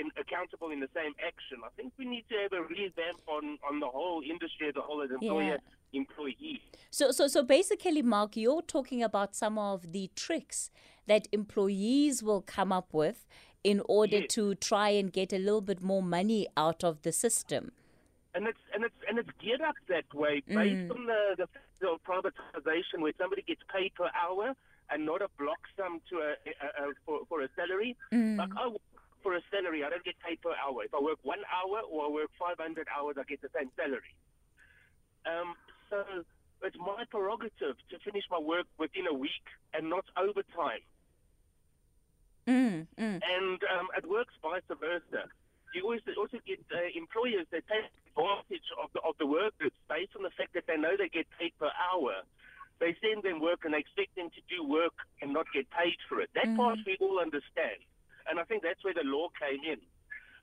in, 0.00 0.06
accountable 0.24 0.70
in 0.70 0.80
the 0.80 0.88
same 0.94 1.12
action. 1.30 1.58
I 1.64 1.70
think 1.76 1.92
we 1.98 2.04
need 2.04 2.24
to 2.30 2.36
have 2.42 2.52
a 2.52 2.62
revamp 2.62 3.20
on, 3.28 3.58
on 3.68 3.78
the 3.80 3.86
whole 3.86 4.22
industry 4.34 4.68
as 4.68 4.76
a 4.76 4.80
whole 4.80 5.02
as 5.02 5.10
employer 5.10 5.58
employee. 5.92 6.60
So, 6.90 7.10
so, 7.12 7.26
so 7.28 7.42
basically, 7.42 8.02
Mark, 8.02 8.36
you're 8.36 8.62
talking 8.62 9.02
about 9.02 9.34
some 9.36 9.56
of 9.58 9.92
the 9.92 10.10
tricks 10.16 10.70
that 11.06 11.28
employees 11.32 12.22
will 12.22 12.42
come 12.42 12.72
up 12.72 12.92
with 12.92 13.26
in 13.64 13.80
order 13.88 14.18
Yes. 14.18 14.28
to 14.36 14.54
try 14.56 14.90
and 14.90 15.12
get 15.12 15.32
a 15.32 15.38
little 15.38 15.60
bit 15.60 15.80
more 15.82 16.02
money 16.02 16.46
out 16.56 16.82
of 16.84 17.02
the 17.02 17.12
system. 17.12 17.70
And 18.34 18.46
it's 18.46 18.60
and 18.74 18.84
it's 18.84 18.94
and 19.08 19.18
it's 19.18 19.30
geared 19.40 19.60
up 19.62 19.74
that 19.88 20.12
way 20.14 20.42
based 20.46 20.90
on 20.90 21.06
the 21.06 21.34
the 21.38 21.48
federal 21.80 21.98
privatization 21.98 23.00
where 23.00 23.12
somebody 23.18 23.42
gets 23.42 23.62
paid 23.72 23.94
per 23.94 24.10
hour 24.14 24.54
and 24.90 25.06
not 25.06 25.22
a 25.22 25.28
block 25.38 25.58
sum 25.76 26.00
to 26.10 26.16
a, 26.18 26.30
a, 26.30 26.88
a 26.88 26.92
for, 27.04 27.20
for 27.28 27.42
a 27.42 27.48
salary. 27.56 27.96
Like 28.38 28.50
I 28.56 28.68
work 28.68 28.80
for 29.22 29.34
a 29.34 29.40
salary, 29.50 29.82
I 29.82 29.90
don't 29.90 30.04
get 30.04 30.14
paid 30.20 30.40
per 30.40 30.52
hour. 30.54 30.84
If 30.84 30.94
I 30.94 31.00
work 31.00 31.18
one 31.22 31.40
hour 31.52 31.80
or 31.90 32.06
I 32.06 32.10
work 32.10 32.30
500 32.38 32.86
hours, 32.96 33.16
I 33.18 33.24
get 33.24 33.42
the 33.42 33.50
same 33.56 33.70
salary. 33.76 34.14
Um, 35.26 35.54
so 35.90 36.04
it's 36.62 36.76
my 36.78 37.04
prerogative 37.10 37.76
to 37.90 37.98
finish 38.04 38.24
my 38.30 38.38
work 38.38 38.66
within 38.78 39.06
a 39.06 39.14
week 39.14 39.46
and 39.74 39.90
not 39.90 40.04
overtime. 40.16 40.84
Mm, 42.46 42.86
mm. 42.96 43.20
And 43.20 43.60
um, 43.76 43.88
it 43.96 44.08
works 44.08 44.32
vice 44.42 44.62
versa. 44.68 45.28
You 45.74 45.82
always 45.84 46.00
also 46.16 46.38
get 46.46 46.60
uh, 46.72 46.88
employers 46.96 47.46
that 47.52 47.68
take 47.68 47.92
advantage 48.18 48.66
of 48.82 48.90
the, 48.94 49.00
of 49.06 49.14
the 49.18 49.26
workers 49.26 49.72
based 49.88 50.12
on 50.16 50.22
the 50.22 50.34
fact 50.34 50.54
that 50.54 50.66
they 50.66 50.76
know 50.76 50.96
they 50.98 51.08
get 51.08 51.26
paid 51.38 51.52
per 51.58 51.70
hour. 51.70 52.26
They 52.80 52.94
send 53.02 53.22
them 53.22 53.40
work 53.40 53.62
and 53.64 53.74
they 53.74 53.78
expect 53.78 54.14
them 54.14 54.30
to 54.30 54.42
do 54.50 54.66
work 54.66 54.94
and 55.22 55.32
not 55.32 55.46
get 55.54 55.70
paid 55.70 55.98
for 56.08 56.20
it. 56.20 56.30
That 56.34 56.50
part 56.56 56.78
mm-hmm. 56.78 56.90
we 56.90 56.96
all 57.00 57.18
understand. 57.18 57.82
And 58.28 58.38
I 58.38 58.44
think 58.44 58.62
that's 58.62 58.82
where 58.84 58.94
the 58.94 59.06
law 59.06 59.28
came 59.38 59.62
in. 59.64 59.80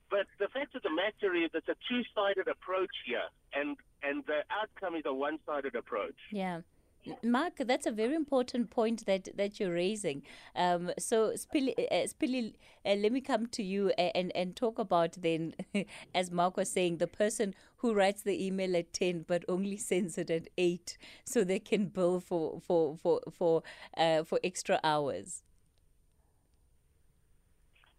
But 0.09 0.27
the 0.39 0.47
fact 0.49 0.75
of 0.75 0.83
the 0.83 0.89
matter 0.89 1.33
is 1.35 1.49
it's 1.53 1.67
a 1.67 1.75
two-sided 1.89 2.47
approach 2.47 2.93
here, 3.05 3.25
and, 3.53 3.75
and 4.03 4.23
the 4.27 4.43
outcome 4.51 4.95
is 4.95 5.03
a 5.05 5.13
one-sided 5.13 5.75
approach. 5.75 6.17
Yeah. 6.31 6.61
Mark, 7.23 7.53
that's 7.59 7.85
a 7.85 7.91
very 7.91 8.15
important 8.15 8.69
point 8.69 9.05
that, 9.05 9.29
that 9.37 9.59
you're 9.59 9.73
raising. 9.73 10.23
Um, 10.55 10.91
so, 10.97 11.33
Spilly, 11.33 11.73
uh, 11.91 12.07
Spilly 12.07 12.53
uh, 12.85 12.95
let 12.95 13.11
me 13.11 13.21
come 13.21 13.47
to 13.47 13.63
you 13.63 13.89
and, 13.97 14.31
and 14.35 14.55
talk 14.55 14.79
about 14.79 15.13
then, 15.13 15.55
as 16.15 16.31
Mark 16.31 16.57
was 16.57 16.69
saying, 16.69 16.97
the 16.97 17.07
person 17.07 17.53
who 17.77 17.93
writes 17.93 18.21
the 18.21 18.45
email 18.45 18.75
at 18.75 18.93
10 18.93 19.25
but 19.27 19.43
only 19.47 19.77
sends 19.77 20.17
it 20.17 20.29
at 20.29 20.47
8 20.57 20.97
so 21.23 21.43
they 21.43 21.59
can 21.59 21.87
bill 21.87 22.19
for, 22.19 22.59
for, 22.61 22.97
for, 22.97 23.21
for, 23.31 23.63
uh, 23.97 24.23
for 24.23 24.39
extra 24.43 24.79
hours. 24.83 25.43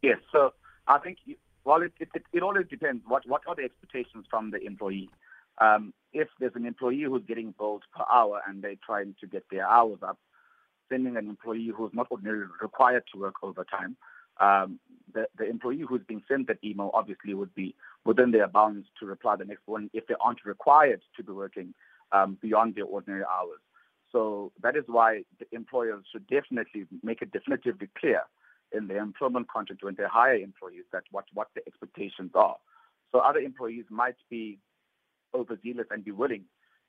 Yes. 0.03 0.19
So 0.31 0.53
I 0.87 0.99
think, 0.99 1.19
well, 1.65 1.83
it, 1.83 1.93
it, 1.99 2.09
it, 2.15 2.23
it 2.33 2.43
always 2.43 2.67
depends. 2.69 3.03
What, 3.07 3.27
what 3.27 3.43
are 3.47 3.55
the 3.55 3.63
expectations 3.63 4.27
from 4.31 4.51
the 4.51 4.59
employee? 4.59 5.11
Um, 5.59 5.93
if 6.13 6.29
there's 6.39 6.55
an 6.55 6.67
employee 6.67 7.03
who's 7.03 7.23
getting 7.27 7.55
billed 7.59 7.85
per 7.95 8.05
hour 8.11 8.41
and 8.47 8.63
they're 8.63 8.77
trying 8.85 9.15
to 9.21 9.27
get 9.27 9.45
their 9.51 9.69
hours 9.69 9.99
up, 10.03 10.19
sending 10.89 11.17
an 11.17 11.29
employee 11.29 11.73
who's 11.77 11.91
not 11.93 12.11
ordinarily 12.11 12.47
required 12.61 13.05
to 13.13 13.21
work 13.21 13.35
overtime, 13.43 13.97
um, 14.39 14.79
the, 15.15 15.27
the 15.39 15.49
employee 15.49 15.85
who's 15.89 16.03
being 16.07 16.23
sent 16.29 16.47
that 16.49 16.59
email 16.63 16.91
obviously 16.95 17.35
would 17.35 17.55
be 17.55 17.75
within 18.05 18.31
their 18.31 18.49
bounds 18.49 18.87
to 19.01 19.07
reply 19.07 19.37
the 19.37 19.45
next 19.45 19.67
morning 19.67 19.91
if 19.93 20.07
they 20.07 20.15
aren't 20.21 20.45
required 20.45 21.01
to 21.17 21.23
be 21.23 21.33
working 21.33 21.75
um, 22.13 22.37
beyond 22.41 22.75
their 22.75 22.85
ordinary 22.85 23.25
hours. 23.25 23.61
So 24.13 24.53
that 24.63 24.77
is 24.77 24.85
why 24.87 25.23
the 25.39 25.47
employers 25.53 26.05
should 26.13 26.27
definitely 26.27 26.87
make 27.03 27.23
it 27.23 27.33
definitively 27.33 27.89
clear 27.99 28.23
in 28.73 28.87
their 28.89 28.99
employment 28.99 29.49
contract 29.49 29.83
when 29.83 29.95
they 29.97 30.05
hire 30.05 30.35
employees 30.35 30.85
that 30.93 31.05
what, 31.11 31.25
what 31.35 31.49
the 31.55 31.63
expectations 31.67 32.31
are. 32.35 32.57
So 33.13 33.19
other 33.19 33.41
employees 33.41 33.85
might 33.91 34.17
be 34.31 34.59
overzealous 35.37 35.87
and 35.91 36.05
be 36.05 36.11
willing 36.13 36.45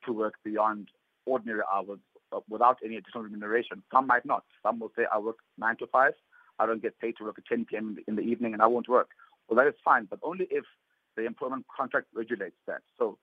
to 0.06 0.14
work 0.14 0.36
beyond 0.44 0.90
ordinary 1.26 1.62
hours 1.74 2.00
uh, 2.32 2.40
without 2.50 2.78
any 2.84 2.96
additional 2.96 3.24
remuneration. 3.24 3.84
Some 3.94 4.08
might 4.08 4.26
not. 4.26 4.44
Some 4.64 4.80
will 4.80 4.92
say, 4.96 5.04
I 5.14 5.20
work 5.20 5.38
9 5.58 5.78
to 5.78 5.88
5. 5.88 6.14
I 6.60 6.66
don't 6.66 6.82
get 6.82 7.00
paid 7.00 7.16
to 7.18 7.26
work 7.26 7.36
at 7.38 7.46
10 7.46 7.66
p.m. 7.66 7.90
in 7.90 7.96
the, 7.96 8.04
in 8.08 8.16
the 8.16 8.32
evening 8.32 8.54
and 8.54 8.62
I 8.62 8.68
won't 8.68 8.90
work. 8.90 9.10
Well, 9.48 9.58
that 9.58 9.68
is 9.68 9.80
fine, 9.84 10.08
but 10.10 10.20
only 10.24 10.48
if 10.50 10.66
the 11.16 11.26
employment 11.26 11.66
contract 11.76 12.08
regulates 12.14 12.56
that. 12.68 12.82
So 12.98 13.18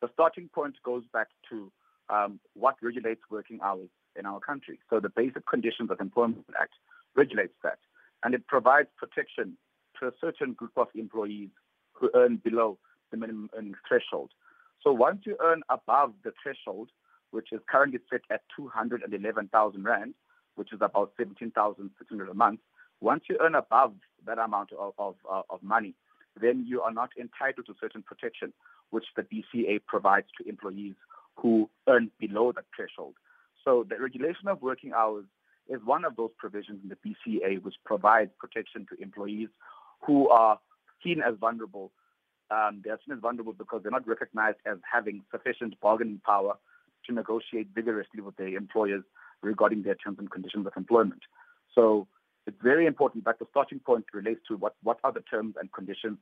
the 0.00 0.08
starting 0.12 0.48
point 0.54 0.76
goes 0.84 1.04
back 1.12 1.28
to 1.50 1.70
um, 2.08 2.40
what 2.54 2.76
regulates 2.82 3.20
working 3.30 3.60
hours 3.62 3.88
in 4.16 4.26
our 4.26 4.40
country. 4.40 4.78
So 4.88 5.00
the 5.00 5.08
basic 5.08 5.46
conditions 5.46 5.90
of 5.90 6.00
Employment 6.00 6.44
Act 6.60 6.74
regulates 7.14 7.54
that. 7.62 7.78
And 8.24 8.34
it 8.34 8.46
provides 8.46 8.88
protection 8.98 9.56
to 9.98 10.08
a 10.08 10.12
certain 10.20 10.52
group 10.52 10.72
of 10.76 10.88
employees 10.94 11.50
who 11.92 12.10
earn 12.14 12.36
below 12.36 12.78
the 13.10 13.16
minimum 13.16 13.50
earnings 13.56 13.78
threshold. 13.86 14.30
So 14.82 14.92
once 14.92 15.20
you 15.24 15.36
earn 15.40 15.62
above 15.68 16.14
the 16.24 16.32
threshold, 16.42 16.90
which 17.30 17.52
is 17.52 17.60
currently 17.68 18.00
set 18.10 18.22
at 18.30 18.42
211,000 18.56 19.84
Rand, 19.84 20.14
which 20.56 20.72
is 20.72 20.80
about 20.82 21.12
17,600 21.18 22.28
a 22.28 22.34
month, 22.34 22.60
once 23.00 23.24
you 23.28 23.38
earn 23.40 23.54
above 23.54 23.94
that 24.26 24.38
amount 24.38 24.70
of, 24.72 24.92
of, 24.98 25.14
uh, 25.30 25.42
of 25.48 25.62
money, 25.62 25.94
then 26.40 26.64
you 26.66 26.82
are 26.82 26.92
not 26.92 27.10
entitled 27.18 27.66
to 27.66 27.74
certain 27.80 28.02
protection, 28.02 28.52
which 28.90 29.06
the 29.16 29.22
BCA 29.22 29.80
provides 29.86 30.26
to 30.38 30.48
employees 30.48 30.94
who 31.36 31.68
earn 31.88 32.10
below 32.18 32.52
that 32.52 32.64
threshold. 32.74 33.14
So 33.64 33.84
the 33.88 33.96
regulation 34.00 34.48
of 34.48 34.62
working 34.62 34.92
hours 34.92 35.24
is 35.68 35.80
one 35.84 36.04
of 36.04 36.16
those 36.16 36.30
provisions 36.38 36.80
in 36.82 36.88
the 36.88 36.96
BCA 36.96 37.62
which 37.62 37.74
provides 37.84 38.30
protection 38.38 38.86
to 38.90 39.02
employees 39.02 39.48
who 40.06 40.28
are 40.28 40.58
seen 41.02 41.22
as 41.22 41.34
vulnerable. 41.40 41.92
Um, 42.50 42.82
they 42.84 42.90
are 42.90 42.98
seen 43.06 43.14
as 43.14 43.20
vulnerable 43.20 43.52
because 43.52 43.82
they're 43.82 43.92
not 43.92 44.06
recognized 44.08 44.58
as 44.66 44.78
having 44.90 45.22
sufficient 45.30 45.80
bargaining 45.80 46.20
power 46.24 46.54
to 47.06 47.12
negotiate 47.12 47.68
vigorously 47.74 48.20
with 48.20 48.36
their 48.36 48.48
employers 48.48 49.04
regarding 49.42 49.82
their 49.82 49.94
terms 49.94 50.18
and 50.18 50.30
conditions 50.30 50.66
of 50.66 50.72
employment. 50.76 51.22
So 51.74 52.08
it's 52.46 52.56
very 52.62 52.86
important 52.86 53.24
that 53.24 53.38
the 53.38 53.46
starting 53.50 53.78
point 53.78 54.06
relates 54.12 54.40
to 54.48 54.56
what, 54.56 54.74
what 54.82 54.98
are 55.04 55.12
the 55.12 55.20
terms 55.20 55.54
and 55.58 55.72
conditions 55.72 56.18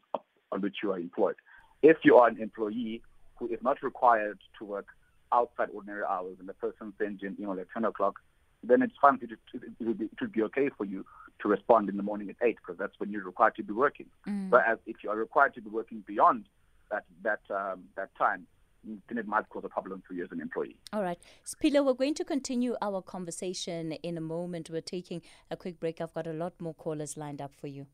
on 0.52 0.60
which 0.60 0.76
you 0.82 0.92
are 0.92 0.98
employed. 0.98 1.36
If 1.82 1.98
you 2.04 2.16
are 2.16 2.28
an 2.28 2.40
employee 2.40 3.02
who 3.36 3.46
is 3.48 3.58
not 3.62 3.82
required 3.82 4.38
to 4.58 4.64
work 4.64 4.86
outside 5.32 5.68
ordinary 5.72 6.04
hours 6.08 6.36
and 6.40 6.48
the 6.48 6.54
person 6.54 6.92
sends 6.98 7.22
you 7.22 7.28
an 7.28 7.36
email 7.40 7.58
at 7.58 7.66
10 7.72 7.84
o'clock, 7.84 8.16
then 8.62 8.82
it's 8.82 8.94
fine. 9.00 9.18
It, 9.22 9.30
it, 9.54 9.62
it 9.80 10.20
would 10.20 10.32
be 10.32 10.42
okay 10.42 10.70
for 10.76 10.84
you 10.84 11.04
to 11.40 11.48
respond 11.48 11.88
in 11.88 11.96
the 11.96 12.02
morning 12.02 12.28
at 12.30 12.36
8 12.42 12.56
because 12.56 12.78
that's 12.78 12.98
when 12.98 13.10
you're 13.10 13.24
required 13.24 13.54
to 13.56 13.62
be 13.62 13.72
working. 13.72 14.06
Whereas 14.50 14.78
if 14.86 14.96
you 15.02 15.10
are 15.10 15.16
required 15.16 15.54
to 15.54 15.60
be 15.60 15.70
working 15.70 16.04
beyond 16.06 16.46
that, 16.90 17.04
that, 17.22 17.40
um, 17.50 17.84
that 17.96 18.10
time, 18.16 18.46
then 18.84 19.18
it 19.18 19.26
might 19.26 19.48
cause 19.48 19.64
a 19.64 19.68
problem 19.68 20.02
for 20.06 20.14
you 20.14 20.24
as 20.24 20.32
an 20.32 20.40
employee. 20.40 20.76
All 20.92 21.02
right. 21.02 21.18
Spilo, 21.44 21.84
we're 21.84 21.94
going 21.94 22.14
to 22.14 22.24
continue 22.24 22.76
our 22.80 23.02
conversation 23.02 23.92
in 23.92 24.16
a 24.16 24.20
moment. 24.20 24.70
We're 24.70 24.80
taking 24.80 25.22
a 25.50 25.56
quick 25.56 25.80
break. 25.80 26.00
I've 26.00 26.14
got 26.14 26.26
a 26.26 26.32
lot 26.32 26.54
more 26.60 26.74
callers 26.74 27.16
lined 27.16 27.40
up 27.40 27.54
for 27.54 27.66
you. 27.66 27.86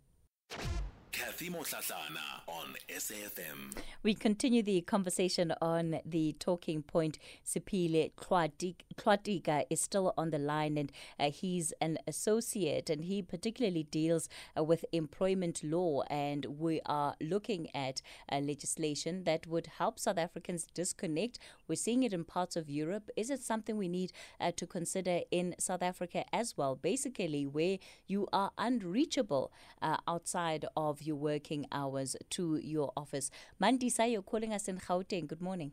Kathy 1.14 1.48
Mohlahlana 1.48 2.42
on 2.48 2.74
SAFM. 2.88 3.76
We 4.02 4.14
continue 4.14 4.64
the 4.64 4.80
conversation 4.80 5.54
on 5.62 6.00
the 6.04 6.34
talking 6.40 6.82
point. 6.82 7.20
Siphile 7.46 8.10
Hlwatika 8.16 9.64
is 9.70 9.80
still 9.80 10.12
on 10.18 10.30
the 10.30 10.40
line, 10.40 10.76
and 10.76 10.90
uh, 11.20 11.30
he's 11.30 11.72
an 11.80 11.98
associate, 12.08 12.90
and 12.90 13.04
he 13.04 13.22
particularly 13.22 13.84
deals 13.84 14.28
uh, 14.58 14.64
with 14.64 14.84
employment 14.90 15.62
law. 15.62 16.02
And 16.10 16.46
we 16.58 16.80
are 16.84 17.14
looking 17.20 17.68
at 17.76 18.02
uh, 18.30 18.38
legislation 18.38 19.22
that 19.22 19.46
would 19.46 19.68
help 19.78 20.00
South 20.00 20.18
Africans 20.18 20.66
disconnect. 20.74 21.38
We're 21.68 21.76
seeing 21.76 22.02
it 22.02 22.12
in 22.12 22.24
parts 22.24 22.56
of 22.56 22.68
Europe. 22.68 23.08
Is 23.16 23.30
it 23.30 23.40
something 23.40 23.76
we 23.76 23.88
need 23.88 24.10
uh, 24.40 24.50
to 24.56 24.66
consider 24.66 25.20
in 25.30 25.54
South 25.60 25.82
Africa 25.82 26.24
as 26.32 26.56
well? 26.56 26.74
Basically, 26.74 27.46
where 27.46 27.78
you 28.08 28.26
are 28.32 28.50
unreachable 28.58 29.52
uh, 29.80 29.98
outside 30.08 30.66
of 30.76 31.03
your 31.06 31.16
working 31.16 31.66
hours 31.72 32.16
to 32.30 32.56
your 32.56 32.92
office. 32.96 33.30
Mandisa, 33.60 34.10
you're 34.10 34.22
calling 34.22 34.52
us 34.52 34.68
in 34.68 34.78
Gauteng. 34.78 35.26
Good 35.26 35.42
morning. 35.42 35.72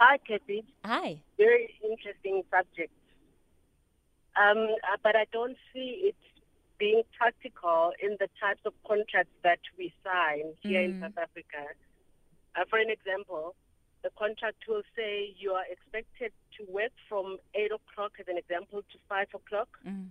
Hi, 0.00 0.18
Kathy. 0.18 0.64
Hi. 0.84 1.20
Very 1.36 1.74
interesting 1.82 2.42
subject. 2.50 2.92
Um, 4.36 4.58
uh, 4.84 4.96
but 5.02 5.16
I 5.16 5.26
don't 5.32 5.56
see 5.72 6.10
it 6.10 6.16
being 6.78 7.02
practical 7.18 7.92
in 8.00 8.16
the 8.20 8.28
types 8.40 8.60
of 8.64 8.72
contracts 8.86 9.32
that 9.42 9.58
we 9.76 9.92
sign 10.04 10.54
here 10.62 10.82
in 10.82 10.94
Mm. 10.94 11.00
South 11.00 11.18
Africa. 11.18 11.66
Uh, 12.54 12.64
for 12.70 12.78
an 12.78 12.88
example, 12.90 13.56
the 14.02 14.10
contract 14.16 14.58
will 14.68 14.82
say 14.94 15.34
you 15.36 15.50
are 15.52 15.64
expected 15.68 16.32
to 16.56 16.64
work 16.70 16.92
from 17.08 17.38
8 17.54 17.72
o'clock, 17.72 18.12
as 18.20 18.28
an 18.28 18.38
example, 18.38 18.82
to 18.92 18.98
5 19.08 19.26
o'clock. 19.34 19.68
Mm. 19.84 20.10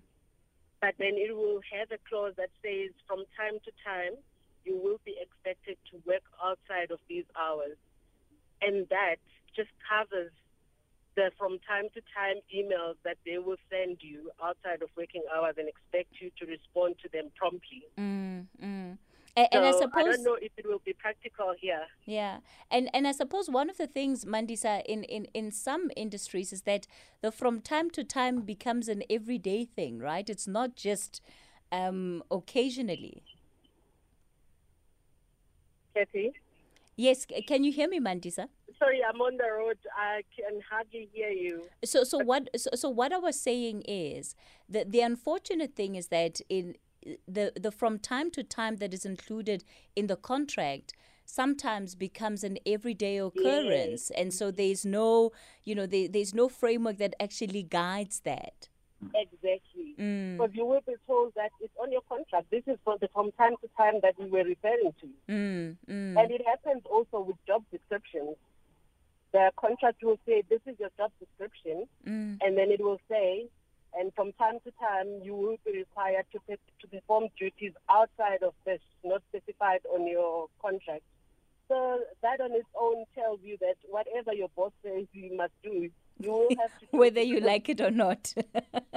But 0.87 0.95
then 0.99 1.19
it 1.19 1.35
will 1.35 1.59
have 1.75 1.91
a 1.91 1.99
clause 2.07 2.31
that 2.37 2.47
says 2.63 2.95
from 3.11 3.27
time 3.35 3.59
to 3.59 3.71
time 3.83 4.15
you 4.63 4.79
will 4.79 5.03
be 5.03 5.19
expected 5.19 5.75
to 5.91 5.99
work 6.07 6.23
outside 6.39 6.91
of 6.95 6.99
these 7.09 7.25
hours. 7.35 7.75
And 8.61 8.87
that 8.87 9.19
just 9.53 9.67
covers 9.83 10.31
the 11.17 11.31
from 11.37 11.59
time 11.67 11.91
to 11.91 11.99
time 12.15 12.39
emails 12.55 12.95
that 13.03 13.17
they 13.25 13.37
will 13.37 13.59
send 13.67 13.97
you 13.99 14.31
outside 14.41 14.81
of 14.81 14.87
working 14.95 15.23
hours 15.27 15.55
and 15.57 15.67
expect 15.67 16.23
you 16.23 16.31
to 16.39 16.45
respond 16.47 16.95
to 17.03 17.09
them 17.11 17.35
promptly. 17.35 17.83
Mm, 17.99 18.47
mm. 18.55 18.97
A- 19.37 19.53
And, 19.53 19.63
I 19.65 19.71
So 19.71 19.79
suppose 19.81 20.15
don't 20.15 20.23
know 20.23 20.37
if 20.41 20.51
it 20.57 20.65
will 20.65 20.81
be 20.83 20.93
practical 20.93 21.53
here. 21.59 21.85
Yeah, 22.05 22.39
and 22.71 22.89
and 22.93 23.07
I 23.07 23.11
suppose 23.11 23.49
one 23.49 23.69
of 23.69 23.77
the 23.77 23.85
things, 23.87 24.25
Mandisa, 24.25 24.83
in, 24.85 25.03
in, 25.03 25.25
in 25.33 25.51
some 25.51 25.91
industries 25.95 26.51
is 26.51 26.63
that 26.63 26.87
the 27.21 27.31
from 27.31 27.61
time 27.61 27.91
to 27.91 28.03
time 28.03 28.41
becomes 28.41 28.87
an 28.89 29.03
everyday 29.09 29.65
thing, 29.65 29.99
right? 29.99 30.27
It's 30.27 30.47
not 30.47 30.75
just 30.75 31.21
um, 31.71 32.23
occasionally. 32.31 33.23
Kathy? 35.95 36.33
Yes, 36.95 37.27
can 37.47 37.63
you 37.63 37.71
hear 37.71 37.87
me, 37.87 37.99
Mandisa? 37.99 38.47
Sorry, 38.79 39.01
I'm 39.07 39.21
on 39.21 39.37
the 39.37 39.51
road. 39.51 39.77
I 39.95 40.23
can 40.35 40.61
hardly 40.67 41.09
hear 41.13 41.29
you. 41.29 41.67
So 41.85 42.03
so 42.03 42.17
what 42.17 42.49
so, 42.59 42.71
so 42.73 42.89
what 42.89 43.13
I 43.13 43.17
was 43.17 43.39
saying 43.39 43.83
is 43.87 44.35
that 44.69 44.91
the 44.91 45.01
unfortunate 45.01 45.75
thing 45.75 45.95
is 45.95 46.07
that 46.07 46.41
in 46.49 46.75
the 47.27 47.51
the 47.55 47.71
from 47.71 47.99
time 47.99 48.31
to 48.31 48.43
time 48.43 48.77
that 48.77 48.93
is 48.93 49.05
included 49.05 49.63
in 49.95 50.07
the 50.07 50.15
contract 50.15 50.93
sometimes 51.25 51.93
becomes 51.93 52.43
an 52.43 52.57
everyday 52.65 53.17
occurrence 53.17 54.09
and 54.11 54.33
so 54.33 54.49
there's 54.49 54.85
no 54.85 55.31
you 55.63 55.75
know 55.75 55.85
there, 55.85 56.07
there's 56.07 56.33
no 56.33 56.47
framework 56.47 56.97
that 56.97 57.13
actually 57.19 57.63
guides 57.63 58.21
that 58.21 58.69
Exactly. 59.13 59.93
Mm. 59.99 60.37
Because 60.37 60.55
you 60.55 60.65
will 60.65 60.81
be 60.85 60.95
told 61.05 61.33
that 61.35 61.51
it's 61.61 61.73
on 61.81 61.91
your 61.91 62.01
contract. 62.09 62.49
This 62.49 62.63
is 62.67 62.77
for 62.83 62.97
the 62.99 63.07
from 63.13 63.31
time 63.33 63.53
to 63.61 63.69
time 63.77 63.99
that 64.01 64.15
we 64.17 64.29
were 64.29 64.43
referring 64.43 64.93
to. 65.01 65.07
Mm, 65.29 65.77
mm, 65.87 66.19
And 66.19 66.31
it 66.31 66.41
happens 66.45 66.81
also 66.85 67.21
with 67.21 67.35
job 67.45 67.63
descriptions. 67.71 68.35
The 69.33 69.51
contract 69.57 70.03
will 70.03 70.17
say, 70.25 70.43
this 70.49 70.61
is 70.65 70.79
your 70.79 70.89
job 70.97 71.11
description, 71.19 71.85
mm, 72.07 72.37
and 72.41 72.57
then 72.57 72.71
it 72.71 72.81
will 72.81 72.99
say, 73.09 73.47
and 73.97 74.13
from 74.15 74.33
time 74.33 74.59
to 74.63 74.71
time, 74.79 75.21
you 75.23 75.35
will 75.35 75.57
be 75.65 75.79
required 75.79 76.25
to, 76.31 76.39
to 76.47 76.87
perform 76.87 77.29
duties 77.37 77.73
outside 77.89 78.43
of 78.43 78.53
this, 78.65 78.79
not 79.03 79.21
specified 79.29 79.81
on 79.93 80.07
your 80.07 80.47
contract. 80.61 81.03
So 81.67 81.99
that 82.21 82.39
on 82.39 82.51
its 82.53 82.67
own 82.79 83.05
tells 83.13 83.39
you 83.43 83.57
that 83.59 83.75
whatever 83.89 84.33
your 84.33 84.49
boss 84.55 84.71
says 84.83 85.05
you 85.11 85.35
must 85.35 85.53
do, 85.63 85.89
you 86.19 86.31
will 86.31 86.55
have 86.59 86.71
to 86.79 86.85
do 86.91 86.97
whether 86.97 87.21
you 87.21 87.39
like 87.39 87.69
it 87.69 87.81
or 87.81 87.91
not 87.91 88.33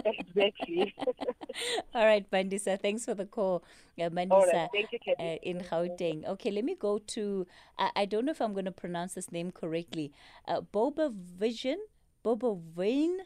Exactly. 0.05 0.95
all 1.95 2.07
right 2.07 2.31
mandisa 2.31 2.81
thanks 2.81 3.05
for 3.05 3.15
the 3.15 3.27
call 3.27 3.63
uh, 3.99 4.05
All 4.05 4.11
mandisa 4.11 4.53
right. 4.53 4.69
Thank 4.73 4.93
you, 4.93 5.15
uh, 5.19 5.37
in 5.43 5.59
Gauteng. 5.59 6.27
Okay, 6.27 6.51
let 6.51 6.65
me 6.65 6.75
go 6.75 6.99
to, 6.99 7.47
I, 7.79 7.91
I 7.97 8.05
don't 8.07 8.25
know 8.25 8.31
if 8.31 8.41
I'm 8.41 8.53
going 8.53 8.65
to 8.65 8.73
pronounce 8.73 9.15
this 9.15 9.31
name 9.31 9.51
correctly. 9.51 10.13
Uh, 10.49 10.63
Boba 10.63 11.13
Vision? 11.13 11.79
Boba 12.25 12.59
Vane? 12.59 13.19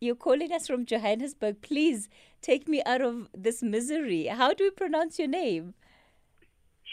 You're 0.00 0.14
calling 0.14 0.52
us 0.52 0.68
from 0.68 0.86
Johannesburg. 0.86 1.60
Please 1.60 2.08
take 2.40 2.68
me 2.68 2.82
out 2.86 3.00
of 3.00 3.28
this 3.36 3.62
misery. 3.62 4.26
How 4.26 4.54
do 4.54 4.64
we 4.64 4.70
pronounce 4.70 5.18
your 5.18 5.26
name? 5.26 5.74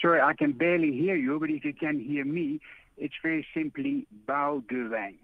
Sorry, 0.02 0.20
I 0.20 0.32
can 0.34 0.52
barely 0.52 0.92
hear 0.92 1.14
you, 1.14 1.38
but 1.38 1.48
if 1.50 1.64
you 1.64 1.72
can 1.72 2.00
hear 2.00 2.24
me, 2.24 2.60
it's 2.98 3.14
very 3.22 3.46
simply 3.54 4.06
Boudewijn. 4.26 5.14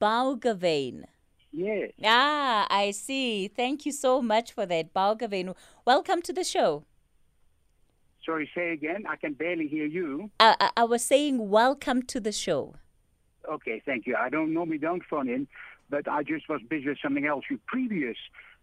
Baugavane. 0.00 1.04
Yes. 1.50 1.90
Ah, 2.04 2.66
I 2.70 2.92
see. 2.92 3.48
Thank 3.48 3.84
you 3.86 3.92
so 3.92 4.22
much 4.22 4.52
for 4.52 4.64
that, 4.66 4.94
Baugavane. 4.94 5.54
Welcome 5.84 6.22
to 6.22 6.32
the 6.32 6.44
show. 6.44 6.84
Sorry, 8.24 8.48
say 8.54 8.72
again. 8.72 9.04
I 9.08 9.16
can 9.16 9.34
barely 9.34 9.66
hear 9.66 9.84
you. 9.84 10.30
Uh, 10.40 10.54
I, 10.60 10.70
I 10.76 10.84
was 10.84 11.04
saying 11.04 11.50
welcome 11.50 12.02
to 12.04 12.20
the 12.20 12.32
show. 12.32 12.76
Okay, 13.50 13.82
thank 13.84 14.06
you. 14.06 14.16
I 14.16 14.30
don't 14.30 14.54
normally 14.54 14.78
don't 14.78 15.02
phone 15.04 15.28
in, 15.28 15.46
but 15.90 16.08
I 16.08 16.22
just 16.22 16.48
was 16.48 16.60
busy 16.68 16.88
with 16.88 16.98
something 17.02 17.26
else. 17.26 17.44
Your 17.50 17.60
previous 17.66 18.16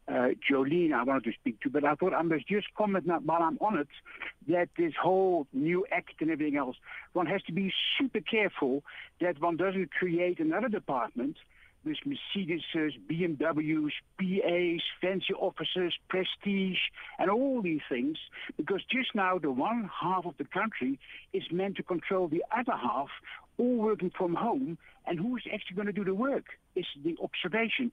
uh, 0.08 0.30
Jolene, 0.50 0.94
I 0.94 1.04
wanted 1.04 1.24
to 1.26 1.32
speak 1.34 1.62
to, 1.62 1.70
but 1.70 1.84
I 1.84 1.96
thought 1.96 2.14
I 2.14 2.22
must 2.22 2.48
just 2.48 2.68
comment 2.76 3.06
now 3.06 3.20
while 3.20 3.44
I'm 3.44 3.58
on 3.62 3.78
it 3.78 3.88
that 4.48 4.70
this 4.78 4.94
whole 5.02 5.48
new 5.54 5.86
act 5.92 6.22
and 6.22 6.32
everything 6.32 6.58
else, 6.58 6.76
one 7.14 7.28
has 7.28 7.42
to 7.44 7.54
be 7.54 7.72
super 7.98 8.20
careful 8.20 8.84
that 9.20 9.40
one 9.40 9.58
doesn't 9.58 9.92
create 9.92 10.40
another 10.40 10.70
department 10.70 11.38
with 11.84 11.98
Mercedes, 12.06 12.62
BMWs, 12.76 13.92
PAs, 14.20 14.82
fancy 15.02 15.34
offices, 15.34 15.94
prestige, 16.10 16.78
and 17.18 17.32
all 17.32 17.62
these 17.62 17.82
things, 17.90 18.18
because 18.58 18.82
just 18.90 19.16
now 19.16 19.40
the 19.40 19.52
one 19.52 19.90
half 20.02 20.26
of 20.26 20.36
the 20.38 20.46
country 20.46 21.00
is 21.34 21.44
meant 21.52 21.78
to 21.78 21.84
control 21.84 22.28
the 22.28 22.44
other 22.56 22.78
half, 22.78 23.10
all 23.62 23.78
working 23.78 24.12
from 24.18 24.34
home, 24.34 24.78
and 25.06 25.20
who's 25.20 25.46
actually 25.54 25.76
going 25.76 25.92
to 25.94 25.94
do 25.94 26.04
the 26.04 26.16
work 26.16 26.46
is 26.76 26.86
the 27.04 27.16
observation. 27.22 27.92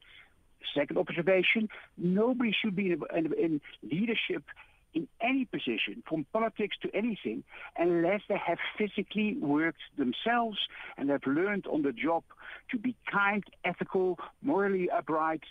Second 0.75 0.99
observation, 0.99 1.69
nobody 1.97 2.53
should 2.61 2.75
be 2.75 2.87
in, 2.93 3.03
in, 3.17 3.33
in 3.35 3.61
leadership 3.83 4.45
in 4.95 5.07
any 5.21 5.45
position, 5.45 6.03
from 6.09 6.27
politics 6.33 6.77
to 6.83 6.89
anything, 6.95 7.45
unless 7.77 8.23
they 8.29 8.39
have 8.39 8.59
physically 8.79 9.37
worked 9.37 9.83
themselves 9.97 10.59
and 10.97 11.11
have 11.11 11.27
learned 11.27 11.67
on 11.67 11.83
the 11.83 11.93
job 11.93 12.25
to 12.71 12.79
be 12.79 12.97
kind, 13.11 13.45
ethical, 13.65 14.19
morally 14.43 14.89
upright 14.91 15.43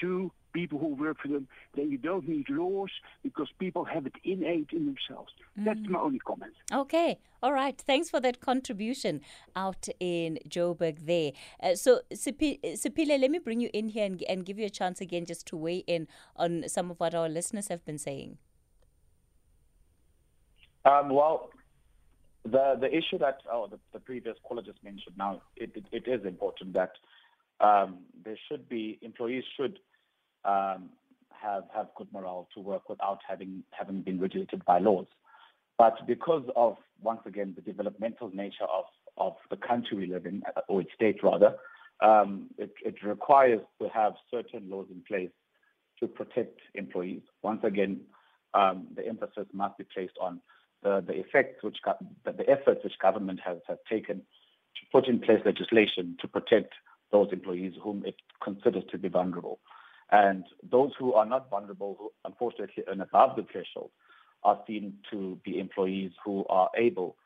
to 0.00 0.32
people 0.52 0.78
who 0.78 0.88
work 0.88 1.16
for 1.20 1.28
them. 1.28 1.48
Then 1.74 1.90
you 1.90 1.98
don't 1.98 2.28
need 2.28 2.48
laws 2.48 2.90
because 3.22 3.48
people 3.58 3.84
have 3.84 4.06
it 4.06 4.14
innate 4.24 4.68
in 4.72 4.86
themselves. 4.86 5.32
That's 5.56 5.80
my 5.88 5.98
only 5.98 6.18
comment. 6.18 6.52
Okay, 6.72 7.18
all 7.42 7.52
right. 7.52 7.78
Thanks 7.78 8.10
for 8.10 8.20
that 8.20 8.40
contribution 8.40 9.20
out 9.56 9.88
in 10.00 10.38
Joburg 10.48 11.06
there. 11.06 11.32
Uh, 11.62 11.74
so, 11.74 12.00
Sipi- 12.12 12.60
Siphile, 12.76 13.20
let 13.20 13.30
me 13.30 13.38
bring 13.38 13.60
you 13.60 13.70
in 13.72 13.88
here 13.88 14.04
and, 14.04 14.22
and 14.28 14.44
give 14.44 14.58
you 14.58 14.66
a 14.66 14.70
chance 14.70 15.00
again 15.00 15.24
just 15.24 15.46
to 15.48 15.56
weigh 15.56 15.84
in 15.86 16.06
on 16.36 16.64
some 16.68 16.90
of 16.90 17.00
what 17.00 17.14
our 17.14 17.28
listeners 17.28 17.68
have 17.68 17.84
been 17.84 17.98
saying. 17.98 18.38
Um, 20.84 21.10
well, 21.10 21.50
the 22.44 22.76
the 22.80 22.88
issue 22.88 23.18
that 23.18 23.38
oh, 23.50 23.68
the, 23.70 23.78
the 23.92 24.00
previous 24.00 24.36
caller 24.42 24.62
just 24.62 24.82
mentioned 24.82 25.16
now, 25.16 25.42
it, 25.56 25.70
it, 25.76 25.84
it 25.92 26.10
is 26.10 26.26
important 26.26 26.72
that 26.72 26.92
um, 27.62 27.98
there 28.24 28.36
should 28.48 28.68
be 28.68 28.98
employees 29.02 29.44
should 29.56 29.78
um, 30.44 30.90
have 31.30 31.64
have 31.74 31.88
good 31.96 32.12
morale 32.12 32.48
to 32.54 32.60
work 32.60 32.88
without 32.88 33.20
having 33.26 33.62
having 33.70 34.02
been 34.02 34.20
regulated 34.20 34.64
by 34.64 34.78
laws. 34.78 35.06
But 35.78 36.06
because 36.06 36.44
of 36.56 36.76
once 37.00 37.20
again 37.26 37.54
the 37.54 37.62
developmental 37.62 38.30
nature 38.34 38.64
of 38.64 38.84
of 39.16 39.34
the 39.50 39.56
country 39.56 39.96
we 39.96 40.06
live 40.06 40.26
in, 40.26 40.42
or 40.68 40.80
its 40.80 40.90
state 40.94 41.22
rather, 41.22 41.54
um, 42.02 42.48
it, 42.58 42.72
it 42.84 43.02
requires 43.02 43.60
to 43.80 43.88
have 43.88 44.14
certain 44.30 44.68
laws 44.70 44.86
in 44.90 45.02
place 45.06 45.30
to 46.00 46.08
protect 46.08 46.60
employees. 46.74 47.22
Once 47.42 47.60
again, 47.62 48.00
um, 48.54 48.88
the 48.96 49.06
emphasis 49.06 49.46
must 49.52 49.76
be 49.78 49.84
placed 49.94 50.16
on 50.20 50.40
the, 50.82 51.04
the 51.06 51.12
effects 51.12 51.62
which 51.62 51.78
the, 52.24 52.32
the 52.32 52.48
efforts 52.48 52.82
which 52.82 52.98
government 53.00 53.40
has, 53.44 53.58
has 53.68 53.78
taken 53.88 54.16
to 54.16 54.80
put 54.90 55.06
in 55.06 55.20
place 55.20 55.40
legislation 55.44 56.16
to 56.20 56.26
protect 56.26 56.72
those 57.12 57.28
employees 57.32 57.74
whom 57.82 58.04
it 58.04 58.16
considers 58.42 58.84
to 58.90 58.98
be 58.98 59.08
vulnerable. 59.08 59.60
And 60.10 60.44
those 60.68 60.90
who 60.98 61.14
are 61.14 61.26
not 61.26 61.48
vulnerable, 61.48 61.96
who 61.98 62.12
unfortunately 62.24 62.84
earn 62.88 63.00
above 63.00 63.36
the 63.36 63.46
threshold, 63.50 63.90
are 64.44 64.60
seen 64.66 64.94
to 65.10 65.38
be 65.44 65.58
employees 65.58 66.10
who 66.24 66.44
are 66.48 66.70
able 66.76 67.16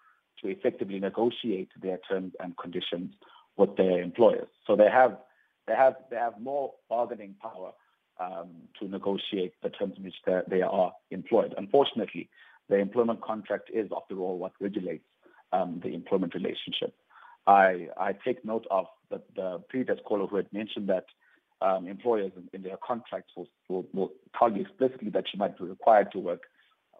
to 0.43 0.49
effectively 0.49 0.99
negotiate 0.99 1.71
their 1.81 1.99
terms 2.09 2.35
and 2.41 2.57
conditions 2.59 3.15
with 3.57 3.77
their 3.77 4.03
employers. 4.03 4.49
So 4.67 4.77
they 4.77 4.91
have 4.91 5.17
they 5.67 5.75
have 5.75 5.95
they 6.11 6.17
have 6.17 6.39
more 6.41 6.75
bargaining 6.89 7.35
power 7.41 7.73
um, 8.21 8.51
to 8.79 8.89
negotiate 8.89 9.55
the 9.63 9.71
terms 9.71 9.95
in 9.97 10.05
which 10.05 10.15
they, 10.49 10.63
are 10.63 10.93
employed. 11.11 11.55
Unfortunately, 11.57 12.29
the 12.69 12.77
employment 12.77 13.21
contract 13.21 13.71
is, 13.73 13.89
after 13.95 14.19
all, 14.19 14.39
what 14.39 14.53
regulates 14.61 15.05
um, 15.53 15.81
the 15.83 15.95
employment 15.95 16.35
relationship. 16.35 16.95
I, 17.47 17.89
I 17.97 18.13
take 18.25 18.45
note 18.45 18.67
of 18.71 18.87
the, 19.11 19.23
the 19.35 19.63
previous 19.69 19.99
caller 20.05 20.27
who 20.27 20.37
had 20.37 20.53
mentioned 20.53 20.89
that 20.89 21.07
um, 21.63 21.87
employers 21.87 22.33
in, 22.37 22.49
in 22.53 22.63
their 22.63 22.77
contracts 22.87 23.33
will, 23.37 23.49
will, 23.69 23.87
will 23.95 24.13
explicitly 24.57 25.11
that 25.11 25.25
you 25.33 25.39
might 25.39 25.57
be 25.59 25.65
required 25.65 26.13
to 26.13 26.19
work 26.19 26.43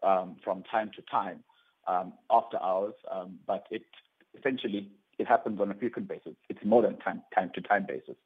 um, 0.03 0.37
from 0.45 0.63
time 0.71 0.91
to 0.97 1.03
time 1.11 1.43
um, 1.87 2.13
after 2.31 2.61
hours, 2.63 2.95
um, 3.11 3.39
but 3.47 3.67
it 3.71 3.83
essentially 4.39 4.89
it 5.19 5.27
happens 5.27 5.61
on 5.61 5.71
a 5.71 5.75
frequent 5.75 6.09
basis. 6.09 6.35
It's 6.49 6.65
more 6.65 6.83
than 6.83 6.99
time 6.99 7.23
time 7.35 7.51
to 7.55 7.61
time 7.61 7.87
basis. 7.87 8.17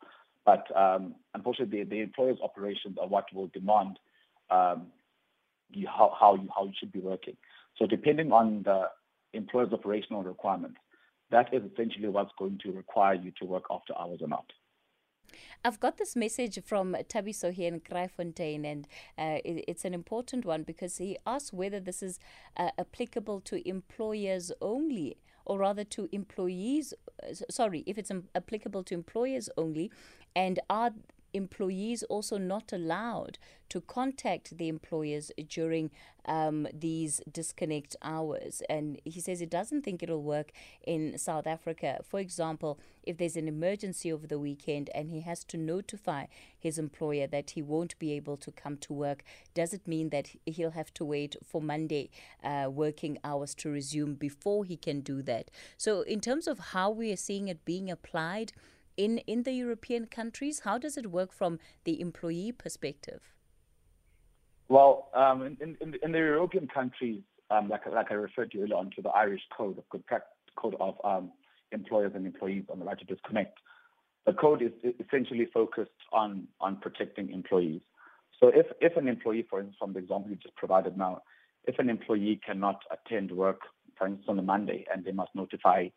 But 0.45 0.75
um, 0.77 1.15
unfortunately, 1.35 1.85
the, 1.85 1.91
the, 1.91 2.01
employer's 2.01 2.39
operations 2.43 2.97
are 3.01 3.07
what 3.07 3.27
will 3.35 3.49
demand 3.49 3.99
um, 4.51 4.87
you, 5.71 5.87
how, 5.87 6.17
how, 6.19 6.35
you, 6.35 6.49
how 6.55 6.65
you 6.65 6.73
should 6.79 6.93
be 6.93 6.99
working. 6.99 7.37
So 7.79 7.87
depending 7.87 8.33
on 8.33 8.63
the 8.65 8.85
employer's 9.35 9.73
operational 9.73 10.23
requirements, 10.23 10.79
that 11.31 11.53
is 11.53 11.63
essentially 11.73 12.09
what's 12.09 12.33
going 12.39 12.59
to 12.63 12.73
require 12.73 13.15
you 13.15 13.33
to 13.39 13.45
work 13.45 13.65
after 13.71 13.97
hours 13.99 14.21
or 14.21 14.29
not. 14.29 14.47
I've 15.65 15.79
got 15.79 15.99
this 15.99 16.17
message 16.17 16.59
from 16.65 16.97
Tabiso 17.09 17.53
here 17.53 17.73
in 17.73 17.81
Kraaifontein, 17.81 18.65
and 18.65 18.89
uh, 19.19 19.39
it, 19.45 19.65
it's 19.69 19.85
an 19.85 19.95
important 19.95 20.45
one 20.45 20.63
because 20.63 20.97
he 20.97 21.19
asks 21.27 21.53
whether 21.53 21.79
this 21.79 22.03
is 22.03 22.19
uh, 22.57 22.71
applicable 22.79 23.41
to 23.43 23.69
employers 23.69 24.51
only 24.61 25.19
or 25.45 25.59
rather 25.59 25.85
to 25.85 26.09
employees, 26.13 26.95
uh, 27.23 27.35
sorry, 27.51 27.83
if 27.87 27.99
it's 27.99 28.11
um, 28.11 28.25
applicable 28.35 28.85
to 28.85 28.95
employers 28.95 29.49
only, 29.57 29.91
and 30.37 30.61
are 30.69 30.93
employees 31.33 32.03
also 32.05 32.39
not 32.39 32.73
allowed 32.73 33.39
to 33.71 33.81
contact 33.81 34.59
the 34.59 34.69
employers 34.69 35.31
during 35.49 35.91
um, 36.27 36.67
these 36.75 37.21
disconnect 37.31 37.97
hours. 38.03 38.63
And 38.69 39.01
he 39.05 39.21
says 39.21 39.41
he 39.41 39.47
doesn't 39.47 39.83
think 39.83 40.03
it'll 40.03 40.23
work 40.23 40.53
in 40.85 41.17
South 41.17 41.47
Africa. 41.47 42.01
For 42.07 42.21
example, 42.21 42.79
if 43.03 43.17
there's 43.17 43.37
an 43.37 43.49
emergency 43.49 44.13
over 44.13 44.27
the 44.27 44.39
weekend 44.39 44.91
and 44.95 45.11
he 45.11 45.21
has 45.21 45.45
to 45.45 45.57
notify 45.57 46.27
his 46.59 46.79
employer 46.79 47.27
that 47.29 47.51
he 47.51 47.63
won't 47.63 47.99
be 47.99 48.13
able 48.13 48.37
to 48.39 48.51
come 48.51 48.77
to 48.79 48.93
work, 48.93 49.23
does 49.55 49.73
it 49.73 49.87
mean 49.87 50.11
that 50.11 50.31
he'll 50.45 50.73
have 50.73 50.93
to 50.95 51.05
wait 51.05 51.37
for 51.45 51.63
Monday 51.63 52.11
uh, 52.43 52.69
working 52.71 53.19
hours 53.23 53.55
to 53.55 53.71
resume 53.71 54.15
before 54.15 54.65
he 54.65 54.77
can 54.77 55.01
do 55.01 55.23
that? 55.23 55.51
So, 55.77 56.03
in 56.03 56.21
terms 56.21 56.47
of 56.47 56.59
how 56.59 56.91
we 56.91 57.13
are 57.13 57.17
seeing 57.17 57.49
it 57.49 57.65
being 57.65 57.91
applied, 57.91 58.53
in, 58.97 59.19
in 59.19 59.43
the 59.43 59.53
European 59.53 60.07
countries? 60.07 60.61
How 60.61 60.79
does 60.79 60.97
it 60.97 61.11
work 61.11 61.33
from 61.33 61.59
the 61.85 62.01
employee 62.01 62.53
perspective? 62.53 63.35
Well, 64.69 65.09
um, 65.15 65.43
in, 65.43 65.77
in, 65.81 65.95
in, 66.03 66.13
the 66.13 66.19
European 66.19 66.69
countries, 66.69 67.23
um, 67.51 67.69
like, 67.69 67.87
like 67.93 68.11
I 68.11 68.15
referred 68.15 68.53
to 68.53 68.63
earlier 68.63 68.77
on 68.77 68.91
to 68.97 69.03
the 69.03 69.09
Irish 69.09 69.43
Code 69.57 69.79
of 69.79 69.89
Good 69.89 70.07
Practice, 70.07 70.31
Code 70.57 70.77
of 70.79 70.95
um, 71.03 71.33
Employers 71.73 72.13
and 72.15 72.25
Employees 72.25 72.65
on 72.71 72.79
the 72.79 72.85
right 72.85 72.99
to 72.99 73.05
disconnect. 73.05 73.59
The 74.27 74.33
code 74.33 74.63
is 74.63 74.73
essentially 75.05 75.49
focused 75.53 75.91
on, 76.13 76.47
on 76.61 76.77
protecting 76.77 77.33
employees. 77.33 77.81
So 78.39 78.49
if, 78.49 78.67
if 78.81 78.97
an 78.97 79.09
employee, 79.09 79.47
for 79.49 79.59
instance, 79.59 79.77
from 79.79 79.93
the 79.93 79.99
example 79.99 80.31
you 80.31 80.37
just 80.37 80.55
provided 80.57 80.97
now, 80.97 81.23
if 81.65 81.79
an 81.79 81.91
employee 81.91 82.41
cannot 82.45 82.81
attend 82.91 83.33
work, 83.33 83.61
for 83.99 84.07
instance, 84.07 84.27
on 84.29 84.39
a 84.39 84.43
Monday, 84.43 84.87
and 84.93 85.05
they 85.05 85.13
must 85.13 85.35
notify 85.35 85.89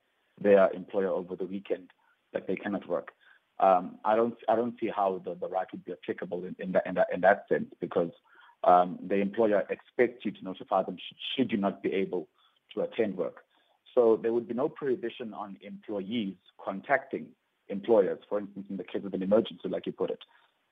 their 0.42 0.72
employer 0.72 1.10
over 1.10 1.36
the 1.36 1.46
weekend, 1.46 1.92
that 2.34 2.48
they 2.48 2.56
cannot 2.56 2.88
work. 2.88 3.12
Um, 3.60 4.00
I 4.04 4.16
don't 4.16 4.36
I 4.50 4.56
don't 4.56 4.76
see 4.80 4.90
how 4.94 5.22
the, 5.24 5.36
the 5.36 5.48
right 5.48 5.68
would 5.72 5.86
be 5.86 5.94
applicable 5.94 6.44
in, 6.46 6.56
in, 6.60 6.72
that, 6.72 6.84
in, 6.88 6.96
that, 6.96 7.08
in 7.14 7.22
that 7.22 7.46
sense 7.48 7.70
because 7.80 8.12
um, 8.64 8.98
the 9.08 9.16
employer 9.16 9.64
expects 9.70 10.26
you 10.26 10.32
to 10.32 10.44
notify 10.44 10.84
them 10.84 10.98
should, 10.98 11.18
should 11.36 11.52
you 11.52 11.58
not 11.58 11.84
be 11.84 11.92
able 11.94 12.28
to 12.74 12.82
attend 12.82 13.16
work. 13.16 13.44
So 13.94 14.20
there 14.22 14.34
would 14.34 14.48
be 14.48 14.54
no 14.54 14.70
prohibition 14.70 15.34
on 15.34 15.58
employees 15.62 16.36
contacting 16.64 17.28
employers, 17.70 18.20
for 18.28 18.40
instance, 18.40 18.66
in 18.70 18.78
the 18.78 18.84
case 18.84 19.04
of 19.06 19.14
an 19.14 19.22
emergency, 19.22 19.70
like 19.70 19.86
you 19.86 19.92
put 19.92 20.10
it, 20.10 20.20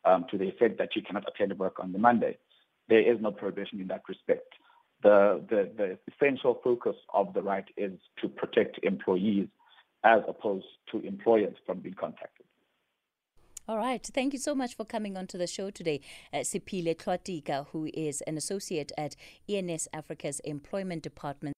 um, 0.06 0.26
to 0.32 0.38
the 0.38 0.46
effect 0.46 0.78
that 0.80 0.96
you 0.96 1.02
cannot 1.02 1.26
attend 1.28 1.58
work 1.60 1.80
on 1.80 1.92
the 1.92 2.00
Monday. 2.00 2.38
There 2.90 3.00
is 3.00 3.22
no 3.22 3.32
prohibition 3.32 3.80
in 3.80 3.88
that 3.88 4.02
respect. 4.10 4.54
The, 5.04 5.44
the, 5.50 5.70
the 5.78 5.98
essential 6.14 6.60
focus 6.64 6.96
of 7.14 7.34
the 7.34 7.42
right 7.42 7.66
is 7.78 7.94
to 8.22 8.28
protect 8.28 8.80
employees 8.84 9.48
as 10.04 10.22
opposed 10.28 10.66
to 10.92 11.00
employers 11.02 11.56
from 11.66 11.80
being 11.80 11.96
contacted. 11.96 12.46
All 13.68 13.78
right. 13.78 14.04
Thank 14.04 14.34
you 14.34 14.40
so 14.40 14.56
much 14.56 14.76
for 14.76 14.86
coming 14.86 15.16
on 15.16 15.28
to 15.28 15.38
the 15.38 15.48
show 15.48 15.70
today. 15.70 16.02
Uh, 16.34 16.38
Siphile 16.38 16.96
Hlwatika, 16.96 17.68
who 17.68 17.90
is 17.94 18.22
an 18.22 18.36
associate 18.36 18.92
at 18.98 19.16
ENS 19.48 19.88
Africa's 19.94 20.40
Employment 20.42 21.04
Department. 21.04 21.50